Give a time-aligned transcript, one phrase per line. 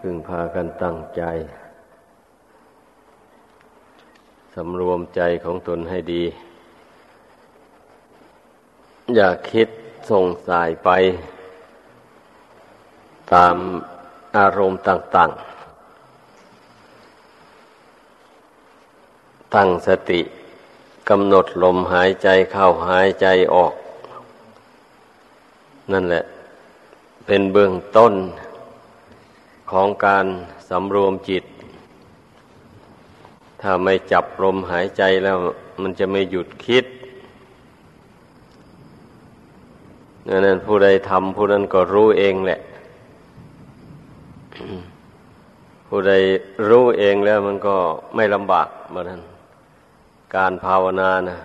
[0.00, 1.22] พึงพากันตั้งใจ
[4.54, 6.24] สำรวมใจของตนให้ดี
[9.14, 9.68] อย่าคิด
[10.10, 10.90] ส่งสายไป
[13.32, 13.56] ตาม
[14.36, 15.36] อารมณ์ต่าง ๆ
[19.54, 20.20] ตั้งสติ
[21.08, 23.72] กำหนดลมหายใจเข้าหายใจออก
[25.92, 26.22] นั่นแหละ
[27.26, 28.12] เป็นเบื้องต้น
[29.70, 30.26] ของการ
[30.68, 31.44] สำรวมจิต
[33.60, 35.36] ถ้าไม่จับลมหายใจแล้ว
[35.82, 36.84] มันจะไม่หยุดคิด
[40.28, 42.60] ดังนั้นผู้ใดทำผู้นั้นก็รู้เองแหละ
[45.88, 46.12] ผู้ใด
[46.68, 47.76] รู้เองแล้วมันก็
[48.14, 49.22] ไม่ลำบากเหมือนนั้น
[50.36, 51.38] การภาวนานะ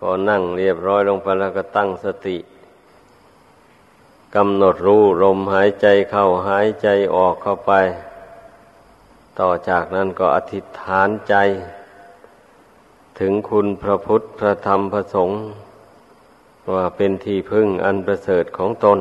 [0.00, 2.36] ก็นั่งเรียบร้อยลงไปแล้วก็ตั้งสติ
[4.36, 7.72] กำหนดรู้ลมหายใจเข้าหายใจออกเข้าไป
[9.40, 11.34] ต่อจากนั้นก็อธิษฐานใจ
[13.18, 15.38] ถึงคุณพระพุทธพระธรรมพระสงฆ์
[16.74, 18.98] ว่าเป็นที่พึ่งอันประเสริฐของตน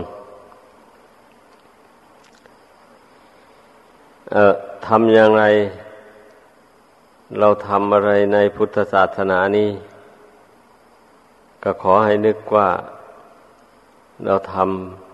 [4.32, 4.54] เอ่อ
[4.88, 5.44] ทำอย่างไร
[7.40, 9.70] เราทำอะไรในพุทธศาสนานี้
[11.64, 12.70] ก็ขอให้นึกว่า
[14.26, 15.05] เราทำ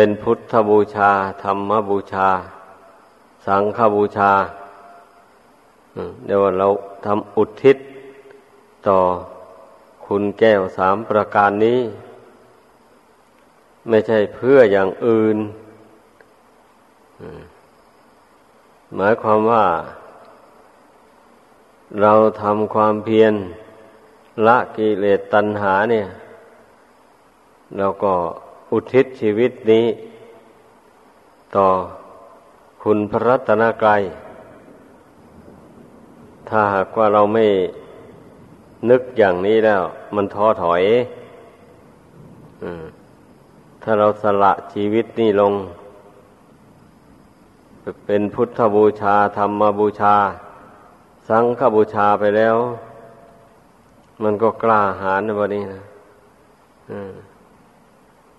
[0.00, 1.10] เป็นพุทธบูชา
[1.42, 2.28] ธรรมบูชา
[3.46, 4.32] สังฆบูชา
[6.26, 6.66] เดี๋ยวเรา
[7.04, 7.76] ทำอุทิศ
[8.86, 8.98] ต่อ
[10.06, 11.80] คุณแก้วสามประการนี้
[13.88, 15.36] ไม่ใช่เพื่ออย่างอื่น
[18.96, 19.66] หมายความว่า
[22.00, 23.34] เราทำความเพียร
[24.46, 26.06] ละกิเลสตัณหาเนี่ย
[27.78, 28.14] แล้วก็
[28.72, 29.86] อุทิศชีวิตนี้
[31.56, 31.68] ต่อ
[32.82, 34.02] คุณพระรัตนกรัย
[36.48, 37.46] ถ้าหากว่าเราไม่
[38.90, 39.82] นึกอย่างนี้แล้ว
[40.14, 40.82] มันท้อถอย
[43.82, 45.52] ถ้าเราสละชีวิตนี้ลง
[48.06, 50.14] เป็นพุทธบูชาธรรมบูชา
[51.28, 52.56] สังฆบูชาไปแล้ว
[54.22, 55.82] มันก็กล้าหาญในวันนี้นะ
[56.90, 57.12] อืม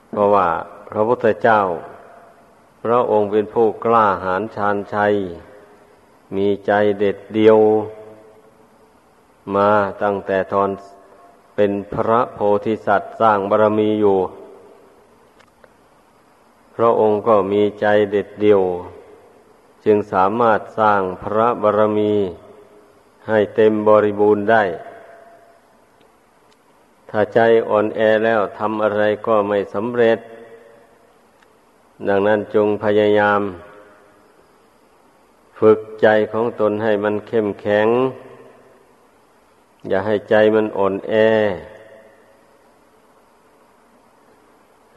[0.09, 0.49] เพราะว่า
[0.89, 1.61] พระพุทธเจ้า
[2.83, 5.13] พระองค์เป็นผู้กล้าหาญชาญชัย
[6.35, 7.57] มีใจเด็ดเดียว
[9.55, 9.69] มา
[10.03, 10.69] ตั้งแต่ตอน
[11.55, 14.19] เป็นพระโพธิสัตว์สร้างบารมีอยู่
[16.75, 18.61] พระองค์ก็มีใจเด็ดเดียว
[19.85, 22.13] จึงสามารถสร้างพระบารมี
[23.27, 24.63] ให้เต็มบริบูรณ์ได้
[27.09, 27.39] ถ้าใจ
[27.69, 30.19] อ่อนแอแล้วทำอะไรก็ไม่สำเร็จ
[32.07, 33.41] ดังนั้นจงพยายาม
[35.59, 37.87] ฝึกใจของตนให้มันเข้มแข็ง
[39.87, 41.13] อย่าให้ใจมันอ่อนแอ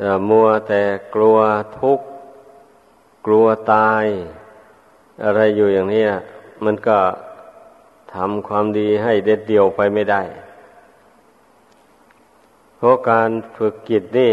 [0.01, 0.83] อย่ามัวแต่
[1.15, 1.39] กลัว
[1.79, 2.07] ทุกข์
[3.27, 4.05] กลัวตาย
[5.25, 6.05] อะไรอยู่อย่างนี้
[6.65, 6.99] มันก็
[8.15, 10.23] ทำความดีให้เด็ดเดี่ยวไปไม่ได้
[12.83, 14.33] เพราะการฝึกจิตนี่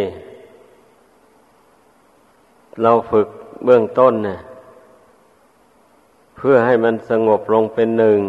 [2.81, 3.27] เราฝึก
[3.65, 4.39] เบื้องต้นเนี่ย
[6.37, 8.19] เพื่อให้มันสงบลงเป็นหนึ่ง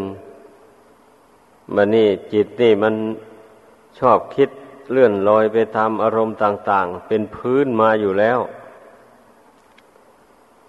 [1.75, 2.94] มันนี่จิตนี่มัน
[3.98, 4.48] ชอบคิด
[4.91, 8.38] เลื่อนลอยไปตามอารมณ์ต่าง ๆ เป็นพื้นมาอยู่แล้ว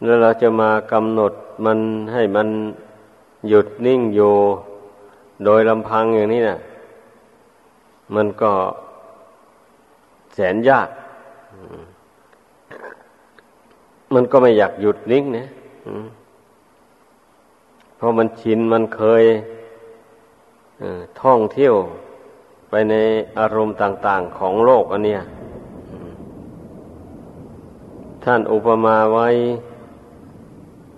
[0.04, 1.34] แล้วเราจะมากำหนด
[1.66, 1.80] มัน
[2.14, 2.48] ให้มัน
[3.48, 4.34] หยุดนิ่งอยู่
[5.46, 6.58] โดยลำพังอย่างนี้นะ่ะ
[8.16, 8.54] มันก็
[10.36, 10.90] แสนยาก
[14.14, 15.48] มันก็ไม่อยากหยุดนิ่งนะ
[17.96, 19.24] เพราะมันชินมันเคย
[21.22, 21.76] ท่องเที่ยว
[22.70, 22.96] ไปใน
[23.40, 25.22] อารมณ์ต่าง ๆ ของโลกอันเนี้ย
[28.24, 29.28] ท่านอุปมาไว้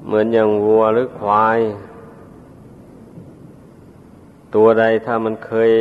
[0.05, 1.59] เหมือนอย่างวัวหรือควาย
[4.55, 5.71] ตัวใดถ้ามันเคย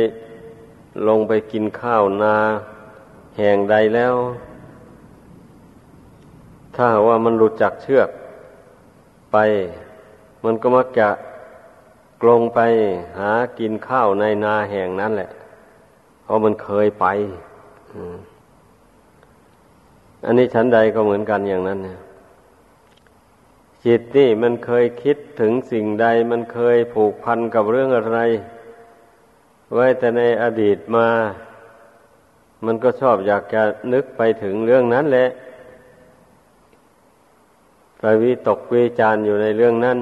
[1.07, 2.37] ลงไปกินข้าวนา
[3.37, 4.15] แห่งใดแล้ว
[6.75, 8.09] ถ้าว่ามันหลุดจากเชือก
[9.31, 9.37] ไป
[10.43, 11.09] มันก็มักจะ
[12.21, 12.59] กลงไป
[13.19, 15.29] หากินข้าวในนาแห่งนั้นแหละ
[16.23, 17.05] เพราะมันเคยไป
[20.25, 21.99] อันนี้ชั้นใดก็เหมือนกันอย่างนั้นเนี่ย
[23.85, 28.19] จิตนี่มันเคยคิดถึงสิ่งใด มันเคยผูกพันกับเรื่องอะไร
[29.73, 31.07] ไว้แต่ในอดีตมา
[32.65, 33.61] มันก็ชอบอยากจะ
[33.93, 35.27] นึกไปถึงเรื่องนั้นแหละ
[37.99, 39.97] ไปวิตกวิจารอยู่ในเรื่องนั้น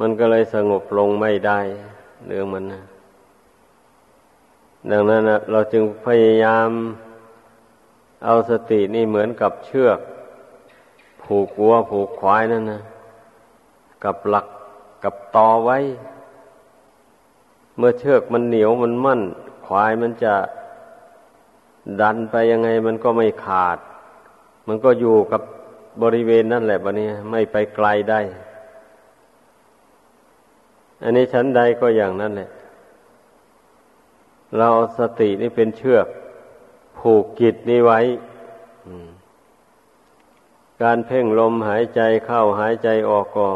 [0.00, 1.60] มันก็เลยสงบลงไม่ได้
[2.26, 2.82] เรื่องมันนะ
[4.90, 6.68] ดังนั้นนะเราจึงพยายาม
[8.24, 9.98] เอาสตินี่เหมือนกับเชือก
[11.22, 12.82] ผูกวัวผูกควายนั่นนะ
[14.04, 14.46] กับหลัก
[15.04, 15.78] กับตอไว้
[17.76, 19.22] เมื่อเชือกมันเหนียวมันมั่น
[19.66, 20.34] ควายมันจะ
[22.00, 23.78] ดันไปยังไงมันก็ไม่ขาด
[24.68, 25.42] มันก็อยู่กับ
[26.02, 28.20] บริเวณนั่นแหละบะนี้ไม่ไปไกลได้
[31.02, 32.50] อันนี้ชั้นใดก็อย่างนั้นแหละ
[34.58, 34.68] เรา
[34.98, 36.06] สตินี่เป็นเชือก
[36.98, 38.00] ผูกกิจนี้ไว้
[40.82, 43.48] การเพ่งลมหายใจเข้าหายใจออกก็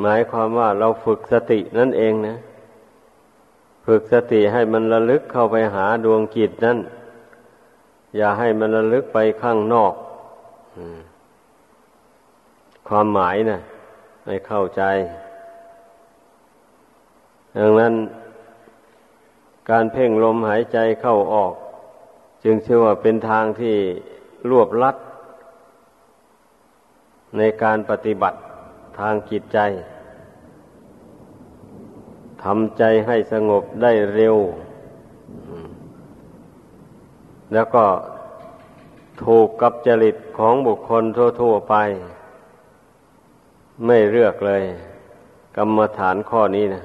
[0.00, 2.36] หมายความว่าเราฝึกสตินั่นเองนะ
[3.84, 6.78] ฝึกสติให้มันระลึกเข้าไปหาดวงกิจนั้น
[8.16, 9.94] อย่าให้มันระลึกไปข้างนอก
[12.88, 13.58] ความหมายนะ
[14.26, 14.82] ให้เข้าใจ
[17.58, 17.94] ดังนั้น
[19.70, 21.52] การเพ่งลมหายใจเข้าออก
[22.44, 23.76] จึงชื่อว่าเป็นทางที่
[24.50, 24.96] รวบลัด
[27.36, 28.38] ในการปฏิบัติ
[28.98, 29.58] ทางจิตใจ
[32.44, 34.36] ทำใจให้สงบได้เร็ว
[37.52, 37.84] แล้วก็
[39.24, 41.04] ถูกกับจริตของบุคคล
[41.40, 41.74] ทั่วๆไป
[43.86, 44.62] ไม่เลือกเลย
[45.56, 46.84] กรรมฐานข้อนี้นะ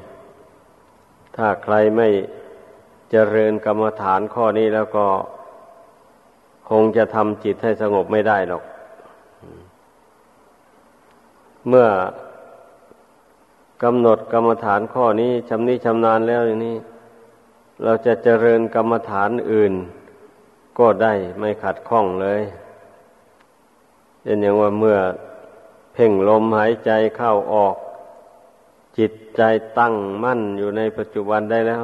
[1.36, 2.08] ถ้าใครไม่
[3.12, 5.06] เจริญกรรมฐานข้อนี้แล้วก็
[6.70, 8.64] คงจะทำจิตให้สงบไม่ได้หรอก
[11.68, 11.88] เมื่อ
[13.84, 16.78] กำหนดกรรมฐานข้อนี้ชำนิชำนาญแล้วอย่างนี้
[17.84, 19.74] เราจะเจริญกรรมฐานอื่น
[20.80, 22.42] ก็ได้ไม่ขัดข้องเลย
[24.24, 24.98] เช่นอย่างว่าเมื่อ
[25.94, 27.76] เพ่งลมหายใจเข้าออก
[28.98, 29.42] จิตใจ
[29.80, 29.94] ตั้ง
[30.24, 31.84] มั่นอยู่ในปัจจุบันได้แล้ว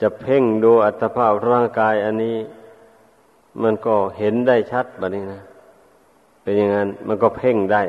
[0.00, 2.36] จะเพ่งดูอัตภาพร่างกายอันนี้
[3.62, 5.42] มันก็เห็นได้ชัดแบบนี้นะ
[6.42, 7.82] เป็นอย่างนั้นมันก็เพ่งได้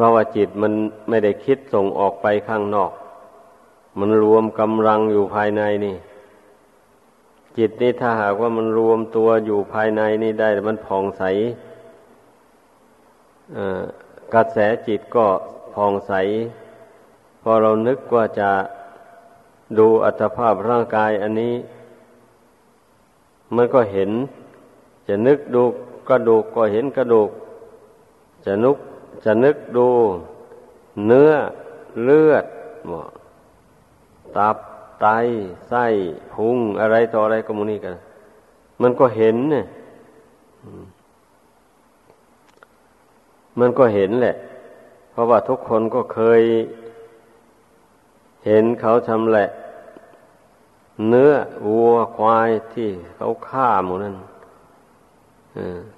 [0.00, 0.72] ราะว่าจิตมัน
[1.08, 2.92] ไม่ได้คิดส่งออกไปข้างนอก
[3.98, 5.96] มันรวมกำลังอยู่ภายในนี่
[7.56, 11.22] จิตนี่ถ้าหากว่ามันรวมตัวอยู่ภายในนี่ได้ มันผ่องใส
[14.34, 15.26] กระแสจิตก็
[15.74, 16.12] ผ่องใส
[17.42, 18.50] พอเรานึกว่าจะ
[19.78, 21.54] ดูอัตภาพร่างกายอันนี้
[23.54, 24.10] มันก็เห็น
[25.08, 25.62] จะนึกดู
[26.08, 27.30] กระดูกก็เห็นกระดูก
[28.46, 28.76] จะนุก
[29.24, 29.88] จะนึกดู
[31.06, 31.32] เนื้อ
[32.04, 32.44] เลือด
[34.36, 34.56] ตับ
[35.00, 35.06] ไต
[35.68, 35.86] ไส้
[36.32, 37.94] พุงอะไรต่ออะไรก็มูนี่กัน
[38.82, 39.66] มันก็เห็นเนี่ย
[43.58, 44.34] มันก็เห็นแหละ
[45.10, 46.42] เพราะว่าทุกคนก็เคย
[48.46, 49.46] เห็นเขาชำแหละ
[51.08, 51.32] เนื้อ
[51.66, 54.14] วัวควายที่เขาฆ่าหมูนั้น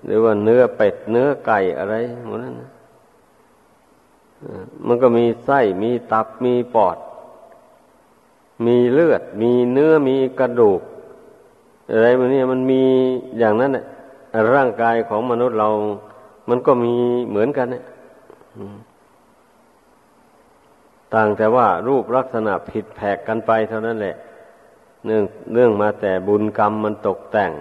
[0.07, 1.95] หรือว่าเนื้อเป็ดเนื้อไก่อะไร
[2.27, 2.71] หมูนั้นนะ
[4.87, 6.97] มันก็มีไส้ มีตับ มีปอด
[8.67, 10.81] มีเลือด มีเนื้อ มีกระดูก
[11.91, 12.83] อะไรมันนี่มันมี
[13.39, 13.85] อย่างนั้นแหละ
[14.55, 15.69] ร่างกายของมนุษย์เรา
[16.49, 16.95] มันก็มี
[17.31, 17.85] เหมือนกันเนี่ย
[21.15, 24.17] ต่างแต่ว่ารูปลักษณะผิดแผกกันไปเท่านั้นแหละ
[25.05, 27.53] เนื่องเนื่องมาแต่บุญกรรมมันตกแต่ง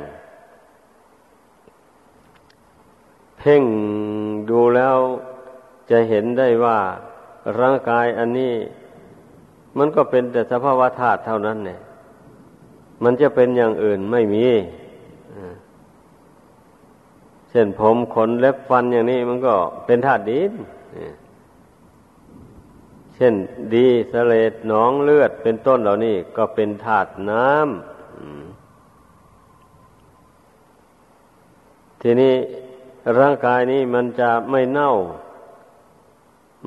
[3.38, 3.64] เพ่ง
[4.50, 4.98] ดูแล้ว
[5.90, 6.78] จะเห็นได้ว่า
[7.60, 8.54] ร่างกายอันนี้
[9.78, 11.80] มันก็เป็นแต่สภาวะธาตุเท่านั้นเนี่ย
[13.04, 14.48] มันจะเป็นอย่างอื่นไม่มี
[17.50, 19.56] เช่นผมขนเล็บฟันอย่างนี้มันก็
[19.86, 20.54] เป็นธาตุดิน
[23.16, 23.34] เช่น
[23.76, 27.58] ดีสเลดหนองเลือดเป็นต้นเหล่านี้ก็เป็นธาตุน้ำ
[32.02, 32.34] ทีนี้
[33.20, 34.92] ร่างกายนี้มันจะไม่เน่า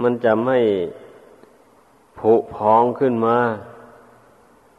[0.01, 0.59] มันจะไม่
[2.19, 3.39] ผุพองขึ้นมา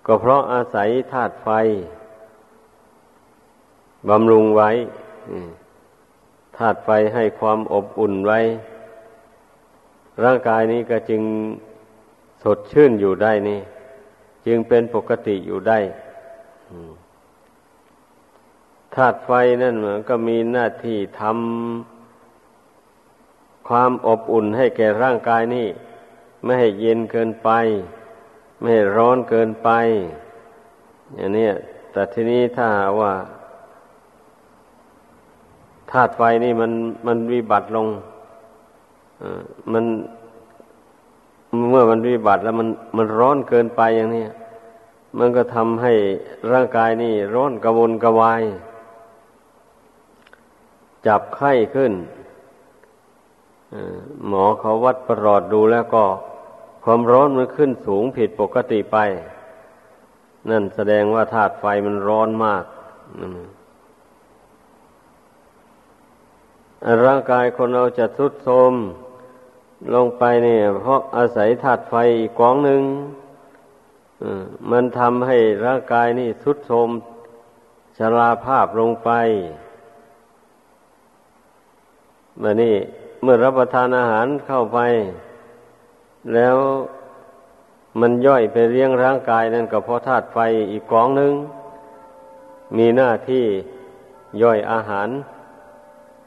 [0.06, 1.50] ก็เพราะอาศัยธาตุไฟ
[4.10, 4.70] บำรุงไว้
[6.58, 8.40] ธาตุไฟให้ความอบอุ่นไว้
[10.24, 11.22] ร่างกายนี้ก็จึง
[12.44, 13.60] สดชื่นอยู่ได้นี่
[14.46, 15.80] จึงเป็นปกติอยู่ได้
[18.96, 19.32] ธาตุไฟ
[19.64, 21.93] นั่นเหมันก็มีหน้าที่ทำ
[23.68, 25.68] ความอบอุ่นให้แก่ร่างกายนี่
[26.44, 27.50] ไม่ให้เย็นเกินไป
[28.60, 29.70] ไม่ให้ร้อนเกินไป
[31.16, 31.48] อย่างนี้
[31.92, 32.68] แต่ทีนี้ถ้า
[33.00, 33.14] ว่า
[35.92, 36.72] ธาตุไฟนี่มัน
[37.08, 37.88] มันวิบัติลง
[39.74, 39.86] มัน
[41.70, 42.68] เมื่อมันวิบัติแล้วมัน
[42.98, 44.26] มันร้อนเกินไปอย่างนี้
[45.18, 45.94] มันก็ทำให้
[46.52, 48.44] ร่างกายนี่ร้อนกระวนกระวาย
[51.08, 51.94] จับไข้ขึ้น
[54.28, 56.06] หมอเขาวัดประหลอดดูแล้วก็
[56.84, 58.98] ความร้อนมันขึ้นสูงผิดปกติไป
[60.50, 62.64] นั่นแสดงว่าธาตุไฟมันร้อนมาก
[67.06, 68.74] ร่างกายคนเราจะทุดโทม
[69.96, 71.96] ลงไปเนี่ย เพราะอาศัยธาตุไฟ
[72.40, 72.84] กองหนึ่ง
[74.72, 76.90] มันทำให้ร่างกายนี่ทุดโทม
[77.98, 79.10] ชราภาพลงไป
[82.42, 82.76] มานี่
[83.24, 84.80] เมื่อรับประทานอาหารเข้าไป
[86.34, 86.58] แล้ว
[88.00, 90.38] มันย่อยไปเลี้ยงร่างกายนั่นก็เพราะธาตุไฟ
[90.72, 91.34] อีกกองหนึ่ง
[92.78, 93.46] มีหน้าที่
[94.42, 95.10] ย่อยอาหาร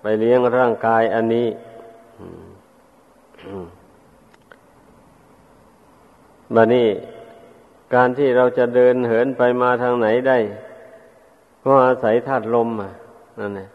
[0.02, 1.48] ไปเลี้ยงร่างกายอันนี้
[6.54, 6.88] บัดนี้
[7.94, 10.38] การที่เราจะเดินเหินไปมาทางไหนได้
[11.64, 12.90] ก็อาศัยธาตุลมอะ
[13.40, 13.68] นั่นแหละ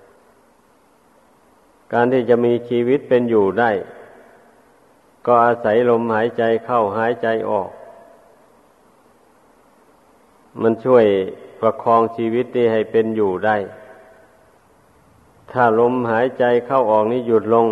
[1.94, 3.72] การที่จะมีชีวิตเป็นอยู่ได้
[5.26, 7.70] ก็อาศัยลมหายใจเข้าหายใจออก
[10.62, 11.06] มันช่วย
[11.60, 13.58] ประคองชีวิตนี้ให้เป็นอยู่ได้
[15.52, 17.68] ถ้าลมหายใจเข้าออกนี้หยุดลง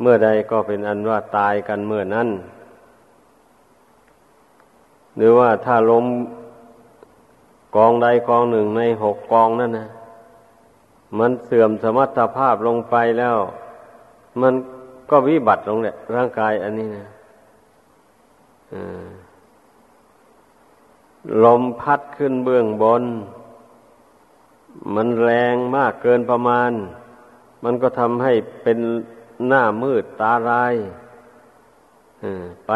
[0.00, 2.28] เมื่อใดก็เป็นอันว่าตายกันเมื่อนั้น
[5.16, 6.06] หรือว่าถ้าลม
[7.76, 9.88] กองใดกองหนึ่งในหกกองนั่นนะ
[11.18, 13.36] มันเสื่อมสมรรถภาพลงไปแล้ว
[14.40, 14.54] มัน
[15.10, 17.06] ก็วิบัติลงแหละร่างกายอันนี้นะ
[21.44, 23.04] ลมพัดขึ้นเบื้องบน
[24.94, 26.72] มันแรงมากเกินประมาณ
[27.64, 28.32] มันก็ทำให้
[28.62, 28.78] เป็น
[29.46, 30.74] หน้ามืดตาลาย
[32.66, 32.72] ไป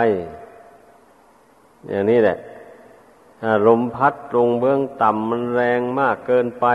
[1.89, 2.39] อย่างนี้แหละ
[3.41, 6.67] ถ้าลมพัดลงเบื้องต่ำมันแรงมากเกินไป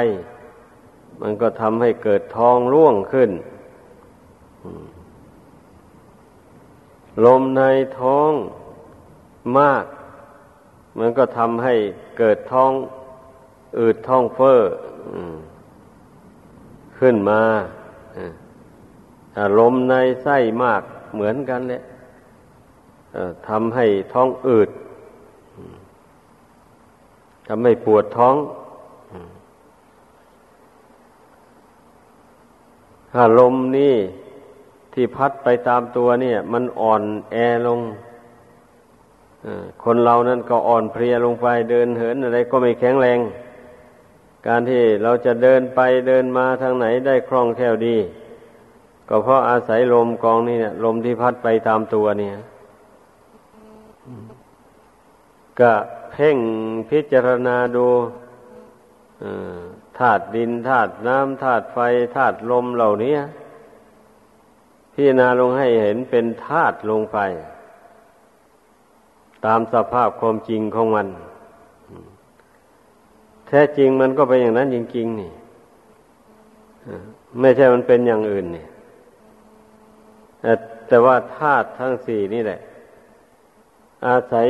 [1.22, 3.32] มันก็ทำให้เกิดท้องร่วงขึ้น
[7.26, 7.64] ลมใน
[8.00, 8.32] ท้อง
[9.58, 9.86] มาก
[11.00, 11.74] มันก็ทำให้
[12.18, 12.72] เกิดท้อง
[13.80, 14.60] อืดท้องเฟ้อ
[17.00, 17.42] ขึ้นมา
[19.34, 20.82] ถ้าลมในไส้มาก
[21.16, 21.82] เหมือนกันเลย
[23.48, 24.70] ทำให้ท้องอืด
[27.48, 28.36] ทำให้ปวดท้อง
[33.18, 33.96] ถ้าลมนี่
[34.94, 37.36] ที่พัดไปตามตัวเนี่ย มันอ่อนแอ
[37.68, 37.80] ลง
[39.84, 43.20] คนเรานั้นก็อ่อนเพลียลงไปเดินเหินอะไรก็ไม่แข็งแรง
[44.48, 47.98] การที่เราจะเดินไปเดินมาทางไหนได้คล่องแคล่วดี
[49.10, 52.36] ก็เพราะอาศัยลมกองนี่เนี่ยลมที่พัดไปตามตัวเนี่ย
[55.60, 55.74] ก็
[56.12, 56.38] เพ่ง
[56.90, 57.88] พิจารณาดู
[60.00, 61.78] ธาตุดินธาตุน้ำธาตุไฟ
[62.16, 63.16] ธาตุลมเหล่านี้
[64.94, 67.18] พิจารณาลงให้เห็นเป็นธาตุลงไป
[69.46, 71.08] ตามสภาพความจริงของมัน
[73.48, 75.32] แท้จริงมันก็เป็นอย่างนั้นจริงๆนี่
[77.40, 78.66] ไม่ใช่มันเป็นอย่างอื่นนี่
[80.88, 82.60] แต่ว่าธาตุทั้งสี่นี่แหละ
[84.08, 84.48] อาศัย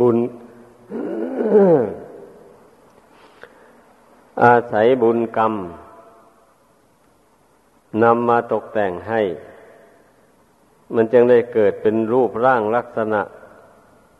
[0.00, 0.16] บุญ
[4.42, 5.54] อาศัยบุญกรรม
[8.02, 9.22] นำมาตกแต่งให้
[10.94, 13.20] มันจึงได้เกิดเป็นรูปร่างลักษณะ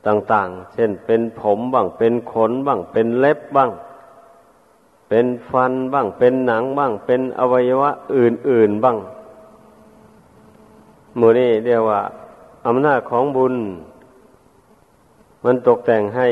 [0.07, 3.71] ต่าง ๆ เช่นเป็นผมบ้าง เป็นขนบ้าง เป็นเล็บบ้าง
[5.09, 8.97] เป็นฟันบ้าง เป็นหนังบ้าง เป็นอวัยวะอื่น ๆบ้าง
[11.19, 12.01] มูนี่เรียกว่า
[12.67, 13.55] อำนาจของบุญ
[15.45, 16.29] มันตกแต่งให้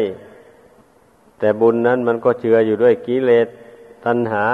[1.38, 3.48] แต่บุญนั้นมันก็เจืออยู่ด้วยกิเลส
[4.06, 4.44] ตัณหา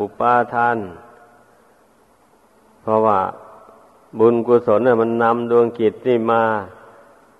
[0.00, 0.78] อุปาทาน
[2.82, 3.18] เพราะว่า
[4.18, 6.42] บุญกุศลน่ะมันนำดวงกิจนี่มา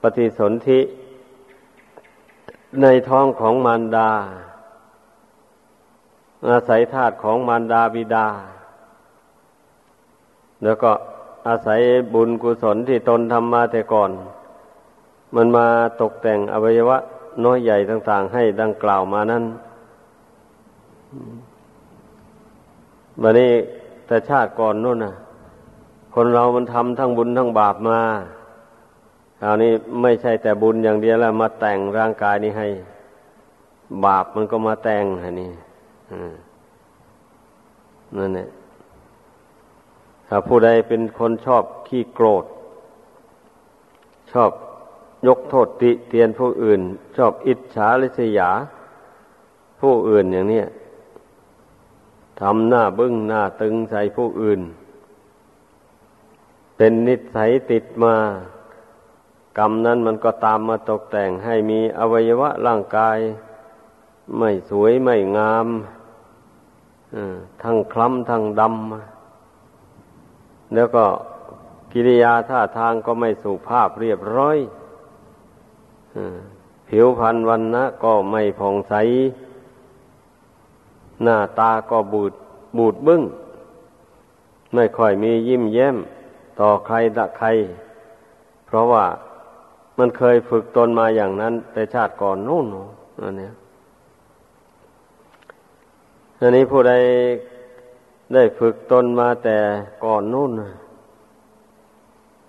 [0.03, 0.81] ปฏิสนธิ
[2.83, 4.11] ในท้องของมารดา
[6.49, 8.27] อาศัยธาตุของมารดาบิดา
[10.63, 10.93] แล้วก็
[11.49, 11.81] อาศัย
[12.15, 14.11] บุญกุศลที่ตนทำมาแต่ก่อน
[15.35, 15.67] มันมา
[16.01, 16.97] ตกแต่งอวัยวะ
[17.45, 19.45] น้อยใหญ่ต่าง ๆ ให้ดังกล่าวมานั้น
[23.23, 23.53] วันนี้
[24.07, 25.15] แต่ชาติก่อนนู่นน่ะ
[26.15, 28.01] คนเรามันทำทั้งบุญทั้งบาปมา
[29.41, 32.69] คราวนี้ไม่ใช่แต่บุญอย่างเดียวแล้วมาแต่งร่างกายนี้ให้
[34.05, 35.51] บาปมันก็มาแต่งอันนี้
[38.17, 38.49] นั่นแหละ
[40.29, 42.45] ถ้าผู้ใดเป็นคนชอบขี้โกรธ
[44.33, 44.51] ชอบ
[45.27, 46.81] ยกโทษติเตียนผู้อื่น
[47.17, 48.51] ชอบอิจฉาริษยา
[49.81, 50.67] ผู้อื่นอย่างเนี้ย
[52.41, 54.61] ทำหน้าบึ้งหน้าตึงใส่ผู้อื่น
[56.77, 58.17] เป็นนิสัยติดมา
[59.59, 63.19] กรรมนั้นมันก็ตามมาตกแต่งให้มีอวัยวะร่างกาย
[64.39, 65.67] ไม่สวยไม่งาม
[67.63, 71.05] ทั้งคล้ำทั้งดำแล้วก็
[71.93, 74.57] กิริยาท่าทางก็ไม่สุภาพเรียบร้อย
[76.89, 78.95] ผิวพรรณวันนะก็ไม่ผ่องใส
[81.23, 82.33] หน้าตาก็บูด
[82.79, 83.23] บูดบึ้ง
[84.75, 85.97] ไม่ค่อยมียิ้มแย้ม
[86.61, 87.49] ต่อใครตะใคร
[88.67, 89.05] เพราะว่า
[89.99, 92.67] มันเคยฝึกตนมาอย่างนั้น แต่ชาติก่อนนู่น
[93.23, 93.51] อันนี้
[96.41, 96.93] อันนี้ผู้ใด
[98.35, 99.59] ได้ฝึกตนมาแต่
[100.05, 100.51] ก่อนนู่น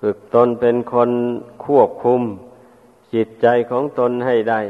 [0.01, 1.09] ฝึกตนเป็นคน
[1.65, 2.21] ควบคุม
[3.13, 4.61] จิตใจของตนให้ได้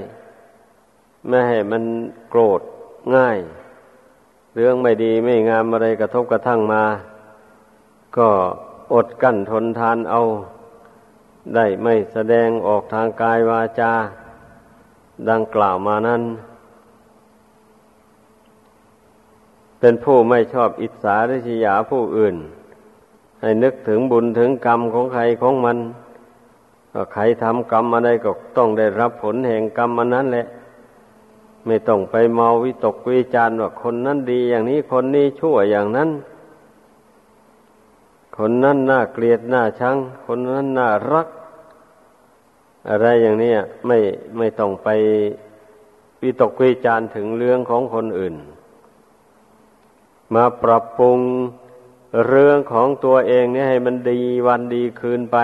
[1.28, 1.84] ไม่ให้มัน
[2.30, 2.62] โกรธ
[3.16, 3.38] ง่าย
[4.56, 6.84] เรื่องไม่ดีไม่งามอะไรกระทบกระทั่งมา
[8.18, 8.30] ก็
[8.94, 10.22] อดกั้นทนทานเอา
[11.56, 13.92] ได้ไม่แสดงออกทางกายวาจา
[15.30, 16.22] ดังกล่าวมานั้น
[19.80, 22.36] เป็นผู้ไม่ชอบอิจฉาริษยาผู้อื่น
[23.42, 25.78] ให้นึกถึงบุญถึงกรรมของใครของมัน
[26.94, 30.46] ก็ใครทำกรรมอะไรก็ต้องได้รับผลแห่งกรรมมันนั้นแหละ
[31.66, 36.10] ไม่ต้องไปเมาวิตกวิจารว่าคนนั้นดีอย่างนี้คนนี้ชั่วอย่างนั้น
[38.38, 41.28] คนนั้นน่าเกลียดน่าชัง คนนั้นน่ารัก
[42.90, 43.54] อะไรอย่างนี้
[43.88, 43.98] ไม่
[44.38, 44.88] ไม่ต้องไป
[46.22, 48.36] วิตกวิจารถึงเรื่องของคนอื่น
[50.34, 51.20] มาปรับปรุง
[52.28, 55.38] เรื่องของตัวเองเนี่ยให้มันดีวันดีคืนไป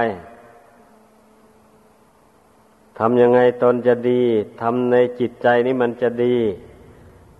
[3.00, 4.22] ทำยังไงตนจะดี
[4.62, 6.36] ทำในจิตใจนี้มันจะดี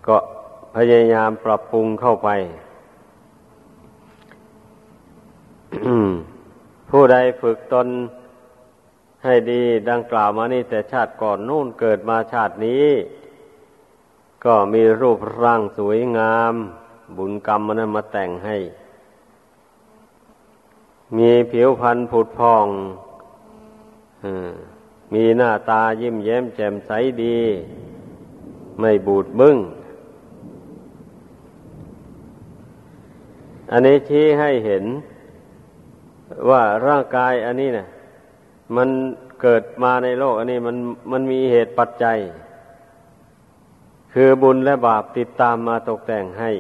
[0.08, 0.18] ก็
[0.76, 2.30] พยายามปรับปรุงเข้าไป
[6.90, 7.88] ผู้ใดฝึกตน
[9.24, 12.88] ให้ดีดังกล่าวมานี่แต่ชาติก่อนนู่นเกิดมาชาตินี้
[14.46, 16.54] ก็มีรูปร่างสวยงาม
[17.18, 18.58] บุญกรรมมันมาแต่งให้
[21.18, 22.68] มีผิวพรรณผุดพอง
[24.24, 24.77] มี
[25.14, 26.92] มีหน้าตายิ้มแย้มแจ่มใส
[27.24, 27.38] ดี
[28.80, 29.58] ไม่บูดบึ้ง
[33.72, 34.84] อันนี้ชี้ให้เห็น
[36.50, 37.88] ว่าร่างกายอันนี้เนะ่ย
[38.76, 38.90] มัน
[39.42, 40.78] เกิดมาในโลก อันนี้มัน
[41.12, 42.18] มันมีเหตุปัจจัย
[44.14, 46.52] คือบุญและบาปติดตามมาตกแต่งให้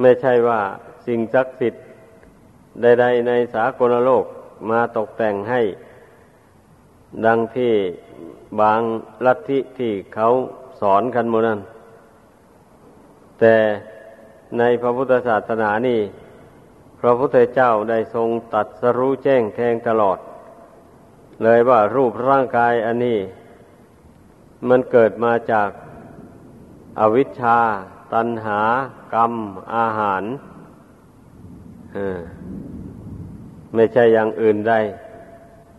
[0.00, 0.60] ไม่ใช่ว่า
[1.06, 1.84] สิ่งศักดิ์สิทธิ์
[2.82, 4.24] ใด ๆ ในสากลโลก
[4.70, 5.60] มาตกแต่งให้
[7.26, 7.74] ดังที่
[8.60, 8.80] บาง
[9.26, 10.28] ลัทธิที่เขา
[10.80, 11.60] สอนกันโมนั้น
[13.40, 13.56] แต่
[14.58, 16.00] ในพระพุทธศาสนานี่
[17.00, 20.18] พระพุทธเจ้าได้ทรงตัดสรู้แจ้งแทงตลอด
[21.42, 23.18] เลยว่ารูปร่างกายอันนี้
[24.68, 25.70] มันเกิดมาจาก
[27.00, 27.58] อวิชชา
[28.14, 28.60] ตัณหา
[29.14, 29.34] กรรม
[29.76, 30.22] อาหาร
[33.74, 34.74] ไม่ใช่อย่างอื่นใด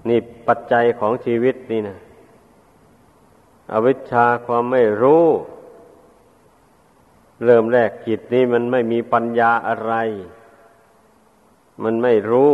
[0.08, 1.98] นี่ปัจจัยของชีวิตนี่นะ
[3.72, 5.26] อวิชชาความไม่รู้
[7.46, 9.94] เริ่มแรกจิตนี้มันไม่มีปัญญาอะไร
[11.84, 12.52] มันไม่รู้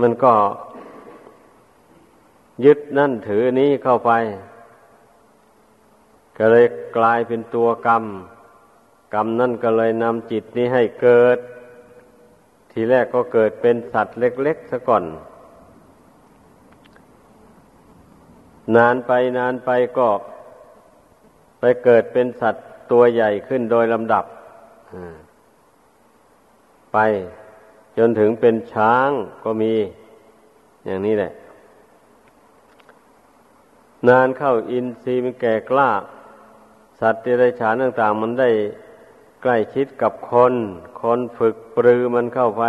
[0.00, 0.34] มันก็
[2.64, 4.10] ยึดนั่นถือนี้เข้าไป
[6.36, 8.04] ก็เลยกลายเป็นตัวกรรม
[9.14, 11.38] กรรมนั่นก็เลยนำจิตนี้ให้เกิด
[12.72, 15.04] ทีแรกก็เกิดเป็นสัตว์เล็ก ๆซะก่อน
[18.76, 20.08] นานไปนานไปก็
[21.60, 24.24] ไปเกิดเป็นสัตว์ตัวใหญ่ขึ้นโดยลำดับ
[26.92, 26.98] ไป
[27.98, 29.10] จนถึงเป็นช้าง
[29.44, 29.72] ก็มี
[30.86, 31.32] อย่างนี้แหละ
[34.08, 35.90] นานเข้าอินทรีย์มันแก่กล้า
[37.00, 38.50] สัตว์ที่ไรฉานต่าง ๆ มันได้
[39.42, 40.54] ใกล้ชิดกับคน
[41.00, 42.64] คนฝึกปรือมันเข้าไป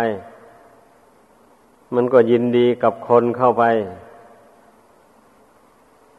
[1.94, 3.64] มันก็ยินดีกับคนเข้าไป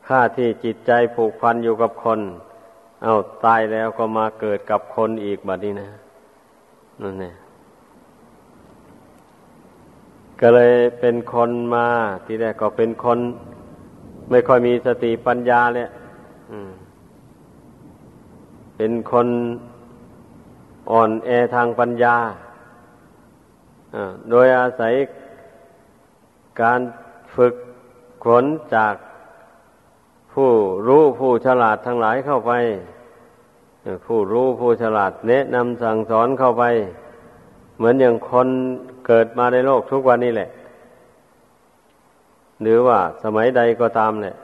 [0.10, 2.20] ค่าที่จิตใจผูกพันอยู่กับคน
[3.04, 3.14] เอา
[3.46, 5.90] ตายแล้วก็มาเกิดกับคนอีกบัดนี้นะ
[7.02, 7.36] นั่นเนี่ย
[10.40, 11.88] ก็เลยเป็นคนมา
[12.26, 13.20] ทีแรกก็เป็นคน
[14.30, 15.88] ไม่ค่อยมีสติปัญญาเลย
[18.78, 19.28] เป็นคน
[20.92, 22.16] อ่อนแอทางปัญญา
[24.30, 24.94] โดยอาศัย
[26.62, 26.80] การ
[27.36, 27.54] ฝึก
[28.26, 28.46] ขน
[28.76, 28.96] จาก
[30.40, 30.56] ผู้
[30.88, 32.52] รู้ผู้ฉลาดทั้งหลายเข้าไป
[34.06, 36.64] ผู้รู้ผู้ฉลาดแนะนำสั่งสอนเข้าไป
[37.78, 38.48] เหมือนอย่างคน
[39.08, 40.50] เกิดมาในโลกทุกวันนี้แหละ
[42.62, 44.36] หรือว่าสมัยใดก็ตามแหละ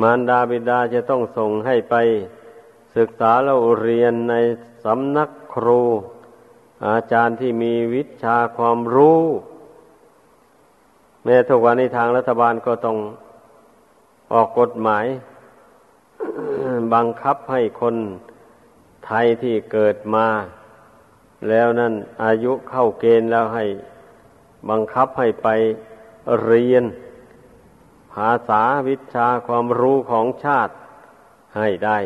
[0.00, 1.94] มารดาบิดาจะต้องส่งให้ไป
[2.96, 4.34] ศึกษาแล้วเรียนใน
[4.84, 5.82] สำนักครู
[6.88, 9.20] อาจารย์ที่มีวิชาความรู้
[11.24, 12.98] แม้ทุกวันในทางรัฐบาลก็ต้อง
[14.32, 15.06] ออกกฎหมาย
[16.94, 17.96] บังคับให้คน
[19.06, 20.26] ไทยที่เกิดมา
[21.48, 21.92] แล้วนั่น
[22.24, 23.64] อายุเข้าเกณฑ์แล้วให้
[24.70, 25.48] บังคับให้ไป
[26.44, 26.84] เรียน
[28.12, 30.72] ภาษาวิชาความรู้ของชาติ
[31.56, 31.98] ให้ได้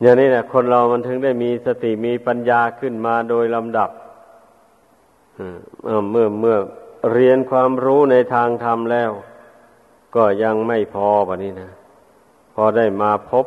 [0.00, 3.90] อย่างนี้นะคนเรามันถึงได้มีสติมีปัญญาขึ้นมาโดยลำดับ
[6.10, 6.56] เมื่อเมื่อ
[7.12, 9.10] เรียนความรู้ในทางธรรมแล้ว
[10.16, 11.70] ก็ยังไม่พอแบบนี้นะ
[12.54, 13.46] พอได้มาพบ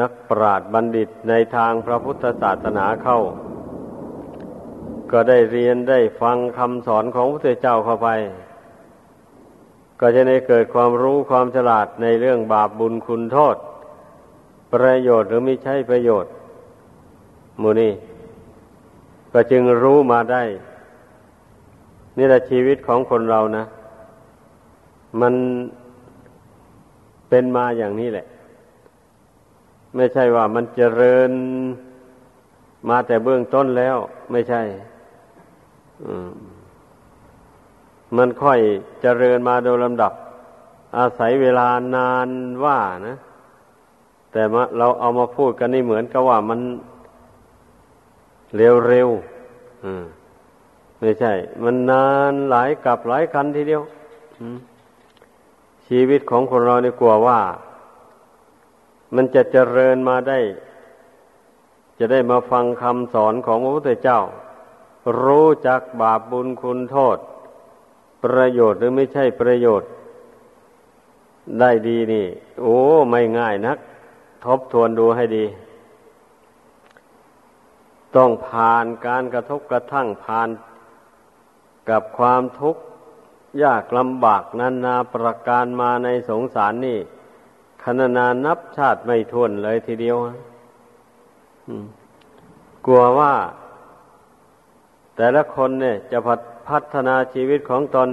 [0.00, 3.18] นักปราชญ์บัณฑิตในทางพระพุทธศาสนาเข้า
[5.12, 8.08] ก็ได้เรียนได้ฟังคำสอนของพระพุทธเจ้าเข้าไป
[10.00, 13.56] ก็จะได้เกิดความรู้ความฉลาดในเรื่องบาปบุญคุณโทษ
[14.72, 16.32] ประโยชน์หรือไม่ใช่ประโยชน์
[17.62, 17.92] มูนี่
[19.32, 20.42] ก็จึงรู้มาได้
[22.18, 23.64] นี่แหละชีวิตของคนเรานะ
[25.20, 25.34] มัน
[27.28, 28.26] เป็นมาอย่างนี้แหละ
[29.96, 31.30] ไม่ใช่ว่ามันเจริญ
[32.88, 33.96] มาแต่เบื้องต้นแล้ว
[34.32, 34.62] ไม่ใช่
[38.16, 38.60] มันค่อย
[39.02, 40.12] เจริญมาโดยลำดับ
[40.98, 42.28] อาศัยเวลานาน
[42.64, 43.16] ว่านะ
[44.32, 44.42] แต่
[44.78, 46.60] เราเอามาพูดกันนี่เหมือนกับว่ามัน
[48.56, 50.21] เร็วๆ
[51.02, 53.82] ไม่ใช่ มันนานหลายกับหลายคันทีเดียว
[55.86, 57.40] ชีวิตของคนเราเนี่ยกลัวว่า
[59.14, 60.38] มันจะเจริญมาได้
[61.98, 64.20] จะได้มาฟังคำสอนของพระพุทธเจ้า
[65.22, 67.18] รู้จักบาปบุญคุณโทษ
[68.24, 69.90] ประโยชน์หรือไม่ใช่ประโยชน์
[71.60, 72.26] ได้ดีนี่
[72.60, 72.76] โอ้
[73.10, 73.78] ไม่ง่ายนัก
[74.44, 75.44] ทบทวนดูให้ดี
[78.16, 80.48] ต้องผ่านการกระทบกระทั่งผ่าน
[81.90, 82.82] กับความทุกข์
[83.62, 86.98] ยากลำบากนานาประการมาในสงสารนี่
[87.84, 90.16] ขนานานับชาติไม่ทวนเลยทีเดียว
[92.86, 93.34] กลัวว่า
[95.16, 96.18] แต่ละคนเนี่ยจะ
[96.68, 98.08] พัฒนาชีวิตของตน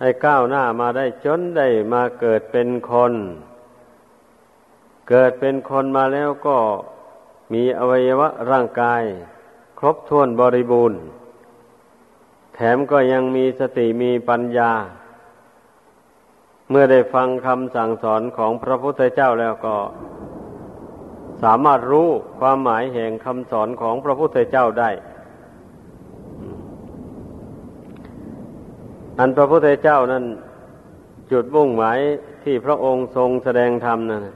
[0.00, 3.12] ให้ก้าวหน้ามาได้จนได้มาเกิดเป็นคน
[5.08, 6.56] เกิดเป็นคนมาแล้วก็
[7.52, 9.02] มีอวัยวะร่างกาย
[9.78, 10.98] ครบถ้วนบริบูรณ์
[12.58, 14.72] แถมก็ยังมีสติมีปัญญา
[16.70, 19.76] เมื่อได้ฟังคำสั่งสอนของพระพุทธเจ้าแล้วก็
[21.42, 22.08] สามารถรู้
[22.40, 24.90] ความหมายแห่งคำสอนของพระพุทธเจ้าได้
[29.18, 30.24] อันพระพุทธเจ้านั้น
[31.32, 31.98] จุดมุ่งหมาย
[32.44, 34.26] ที่พระองค์ทรงแสดงธรรมนั้น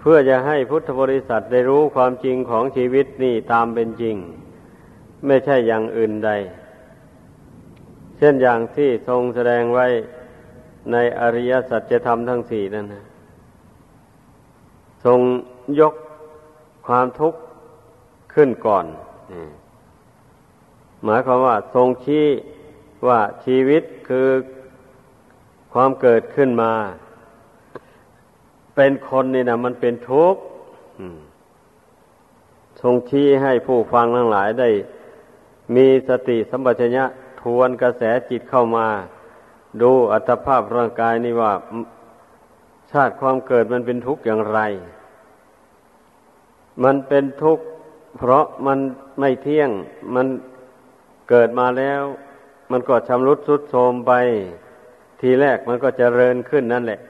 [0.00, 4.16] เพื่อจะให้พุทธบริษัทได้รู้ความจริงของชีวิตนี่ตามเป็นจริง
[5.26, 6.30] ไม่ใช่อย่างอื่นใด
[8.18, 9.86] เช่นอย่างที่ทรงแสดงไว้
[10.92, 13.04] ในอริยสัจธรรมทั้งสี่นั่นนะ
[15.04, 15.20] ทรง
[15.80, 15.94] ยก
[16.86, 17.40] ความทุกข์
[18.34, 18.86] ขึ้นก่อน
[21.04, 22.26] หมายความว่าทรงชี้
[23.06, 24.28] ว่าชีวิตคือ
[25.72, 26.72] ความเกิดขึ้นมา
[28.76, 30.40] เป็นคนนี่นะมันเป็นทุกข์
[32.80, 34.70] ทรงชี้ให้ผู้ฟังทั้งหลายได้
[35.76, 37.04] มีสติสัมปชัญญะ
[37.58, 38.86] วนกระแสจิตเข้ามา
[39.82, 41.52] ดูอัตภาพร่างกายนี่ว่า
[42.90, 44.60] ชาติความเกิดมันเป็นทุกข์อย่างไร
[46.84, 47.64] มันเป็นทุกข์
[48.16, 48.78] เพราะมัน
[49.20, 49.70] ไม่เที่ยง
[50.14, 50.26] มัน
[51.30, 52.02] เกิดมาแล้ว
[52.70, 54.12] มันก็ชำรุดทรุดโทรมไป
[55.20, 57.00] ทีแรกมันก็จเจริญขึ้นนั่นแหละ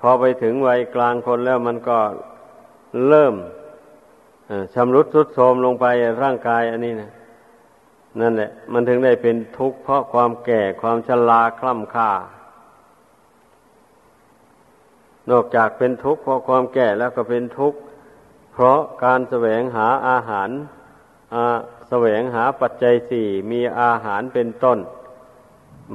[0.00, 1.98] พอไปถึงวัยกลางคนแล้วมันก็
[3.08, 3.34] เริ่ม
[4.74, 5.86] ชำรุดทรุดโทรมลงไป
[6.22, 7.10] ร่างกายอันนี้นะ
[8.20, 12.10] นั่นแหละ มันถึงได้เป็นทุกข์เพราะความแก่ความชราคล่ำค่า
[15.30, 17.78] นอกจากเป็นทุกข์เพราะความแก่แล้วก็เป็นทุกข์
[18.52, 20.50] เพราะการแสวงหาอาหาร
[21.88, 24.78] แสวงหาปัจจัยสี่มีอาหารเป็นต้น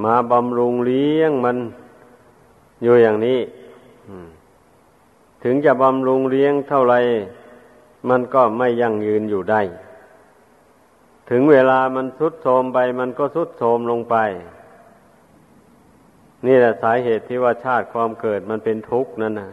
[0.04, 1.56] มาบำรุงเลี้ยงมัน
[2.82, 3.40] อยู่อย่างนี้
[5.42, 6.94] ถึงจะบำรุงเลี้ยงเท่าไร
[8.08, 9.60] มันก็ไม่ยั่งยืนอยู่ได้
[11.30, 14.16] ถึงเวลามันสุดโทมไปมันก็สุดโทมลงไป
[16.46, 19.50] นี่แหละสาเหตุที่ว่าชาติความเกิดมันเป็นทุกข์นั่นนะ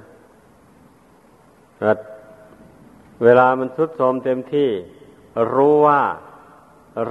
[3.23, 4.69] เวลามันสุดโทมเต็มที่
[5.53, 6.01] รู้ว่า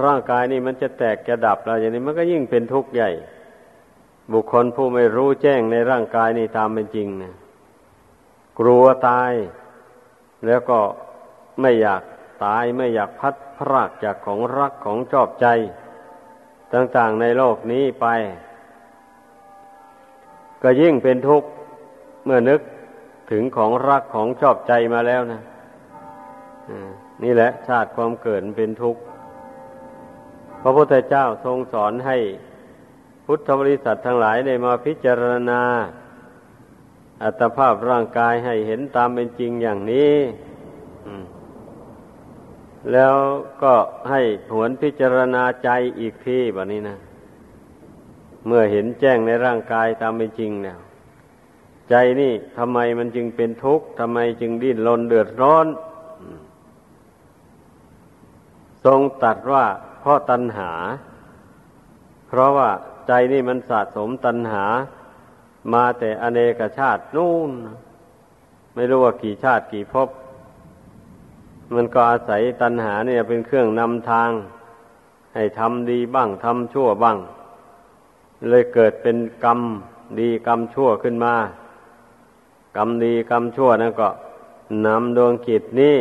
[0.03, 3.09] ร่างกายนี่มันจะแตกจะดับแล้วอย่างนี้มันก็ยิ่งเป็นทุกข์ใหญ่
[4.33, 7.33] บุคคลผู้ไม่รู้แจ้งในร่างกายนี่ตามเป็นจริงนะ
[8.59, 9.31] กลัวตาย
[10.45, 10.79] แล้วก็
[11.61, 12.01] ไม่อยาก
[12.43, 15.47] ตายไม่อยากพัดพรากจากของรักของชอบใจ
[16.73, 18.07] ต่างๆในโลกนี้ไป
[20.63, 21.47] ก็ยิ่งเป็นทุกข์
[22.25, 22.61] เมื่อนึก
[23.31, 25.41] ถึงของรักของชอบใจมาแล้วนะ
[27.23, 29.01] นี่แหละชาติความเกิดเป็นทุกข์
[30.61, 32.17] พระพุทธเจ้าทรงสอนให้
[33.25, 35.61] พุทธบริษัททั้งหลายได้มาพิจารณา
[37.23, 40.13] อัตภาพร่างกายให้เห็นตามเป็นจริงอย่างนี้
[42.91, 43.15] แล้ว
[43.63, 43.75] ก็
[44.09, 44.21] ให้
[44.53, 45.69] หวนพิจารณาใจ
[45.99, 46.97] อีกทีแบบนี้นะ
[48.45, 50.79] เมื่อเห็นแจ้งในร่างกายตามเป็นจริงแล้ว
[51.89, 55.67] ใจนี่ทำไมมันจึงเป็นทุกข์ทำไมจึงดิ้นรนเดือดร้อน
[58.85, 59.65] ทรงตัดว่า
[59.99, 60.71] เพราะตัณหา
[62.27, 62.69] เพราะว่า
[63.07, 64.65] ใจนี่มันสะสมตัณหา
[65.73, 67.51] มาแต่อเนกชาตินู่น
[68.75, 70.09] ไม่รู้ว่ากี่ชาติกี่ภพ
[71.73, 74.31] มันก็อาศัยตัณหาเนี่ยเป็นเครื่องนำทาง
[75.33, 77.17] ให้ทำดีบ้างทำชั่วบ้าง
[78.49, 79.59] เลยเกิดเป็นกรรม
[80.19, 81.35] ดีกรรมชั่วขึ้นมา
[82.77, 84.09] กรรมดีกรรมชั่วนั่นก็
[84.85, 85.97] นำดวงกิจนี้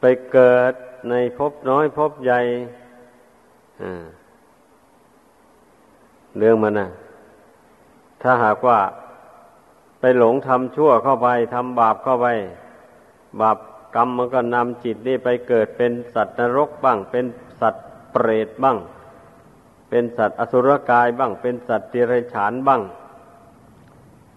[0.00, 0.72] ไปเกิด
[1.10, 2.40] ในภพน้อยภพใหญ่
[6.38, 6.88] เรื่องมันนะ
[8.22, 8.78] ถ้าหากว่า
[10.00, 12.26] ไปหลงทำชั่วเข้าไปทำบาปเข้าไป
[13.40, 13.58] บาป
[13.94, 17.24] กรรมมันก็นำจิตนี่ไปเกิดเป็นสัตว์นรกบ้าง เป็น
[17.60, 18.78] สัตว์เปรตบ้าง
[19.88, 22.82] เป็นสัตว์อสุรกายบ้าง เป็นสัตว์เดรัจฉานบ้าง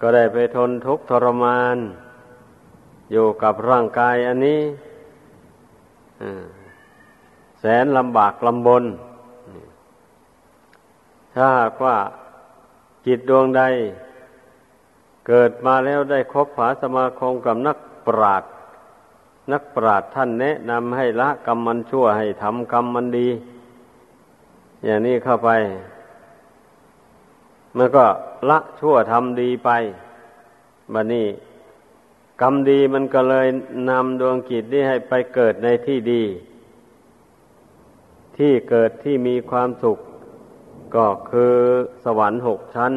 [0.02, 1.78] ก็ได้ไปทนทุกข์ทรมาน
[3.12, 4.62] อยู่กับร่างกายอันนี้
[7.60, 8.84] แสนลำบากลำบน
[11.36, 11.98] ถ้าหากว่า
[13.06, 13.64] จิตดวงใด
[15.28, 18.55] เกิดมาแล้วได้คบหาสมาคมกับนักปราชญ
[19.52, 23.28] นักปราชญ์ท่านแนะนำให้ละกรรมมันชั่วให้ทำกรรมมันดี
[24.86, 25.50] อย่างนี้เข้าไป
[27.78, 28.06] มันก็
[28.50, 29.70] ละชั่วทำดีไป
[30.94, 31.28] บัดนี้
[32.42, 33.48] กรรมดีมันก็เลย
[33.90, 36.24] นำดวงกิจนี้ให้ไปเกิดในที่ดี
[38.38, 40.00] ที่เกิดที่มีความสุข
[40.96, 41.56] ก็คือ
[42.04, 42.94] สวรรค์หกชั้น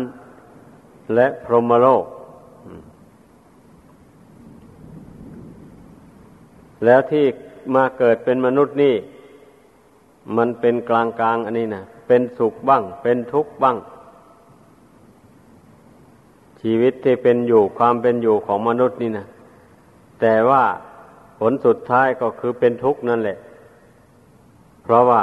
[1.15, 2.05] และพรหมโลก
[6.85, 7.25] แล้วที่
[7.75, 8.95] มาเกิดเป็นมนุษย์นี่
[10.37, 13.77] มันเป็นกลางกลางอันนี้นะเป็นสุขบ้าง เป็นทุกข์บ้าง
[16.61, 19.27] ชีวิตที่เป็นอยู่ความเป็นอยู่ของมนุษย์นี่นะ
[20.21, 20.65] แต่ว่า
[21.39, 23.39] ผลสุดท้ายก็คือเป็นทุกข์นั่นแหละ
[24.83, 25.23] เพราะว่า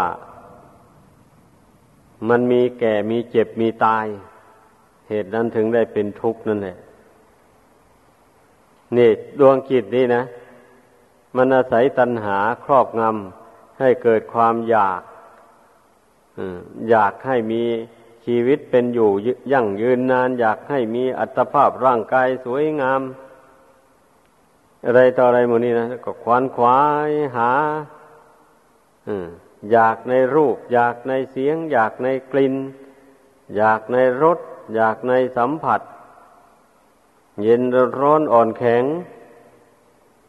[2.29, 4.05] มันมีแก่มีเจ็บมีตาย
[5.09, 6.77] เหตุนั้นถึงได้เป็นทุกข์นั่นแหละ
[8.97, 10.21] นี่ดวงจิตนี่นะ
[11.35, 15.01] มันอาศัยตัณหาครอบงำให้เกิดความอยาก
[16.89, 17.63] อยากให้มี
[18.25, 19.09] ชีวิตเป็นอยู่
[19.51, 23.01] ยั่งยืนนาน อยากให้มีอัตภาพร่างกายสวยงาม
[24.85, 27.51] อะไรต่ออะไรหมดนี้นะก็ควานขวายหา
[29.71, 32.55] อยากในรูป อยากในเสียง อยากในกลิ่น
[33.57, 34.39] อยากในรส
[34.75, 35.81] อยากในสัมผัส
[37.43, 37.61] เย็น
[37.99, 38.83] ร้อนอ่อนแข็ง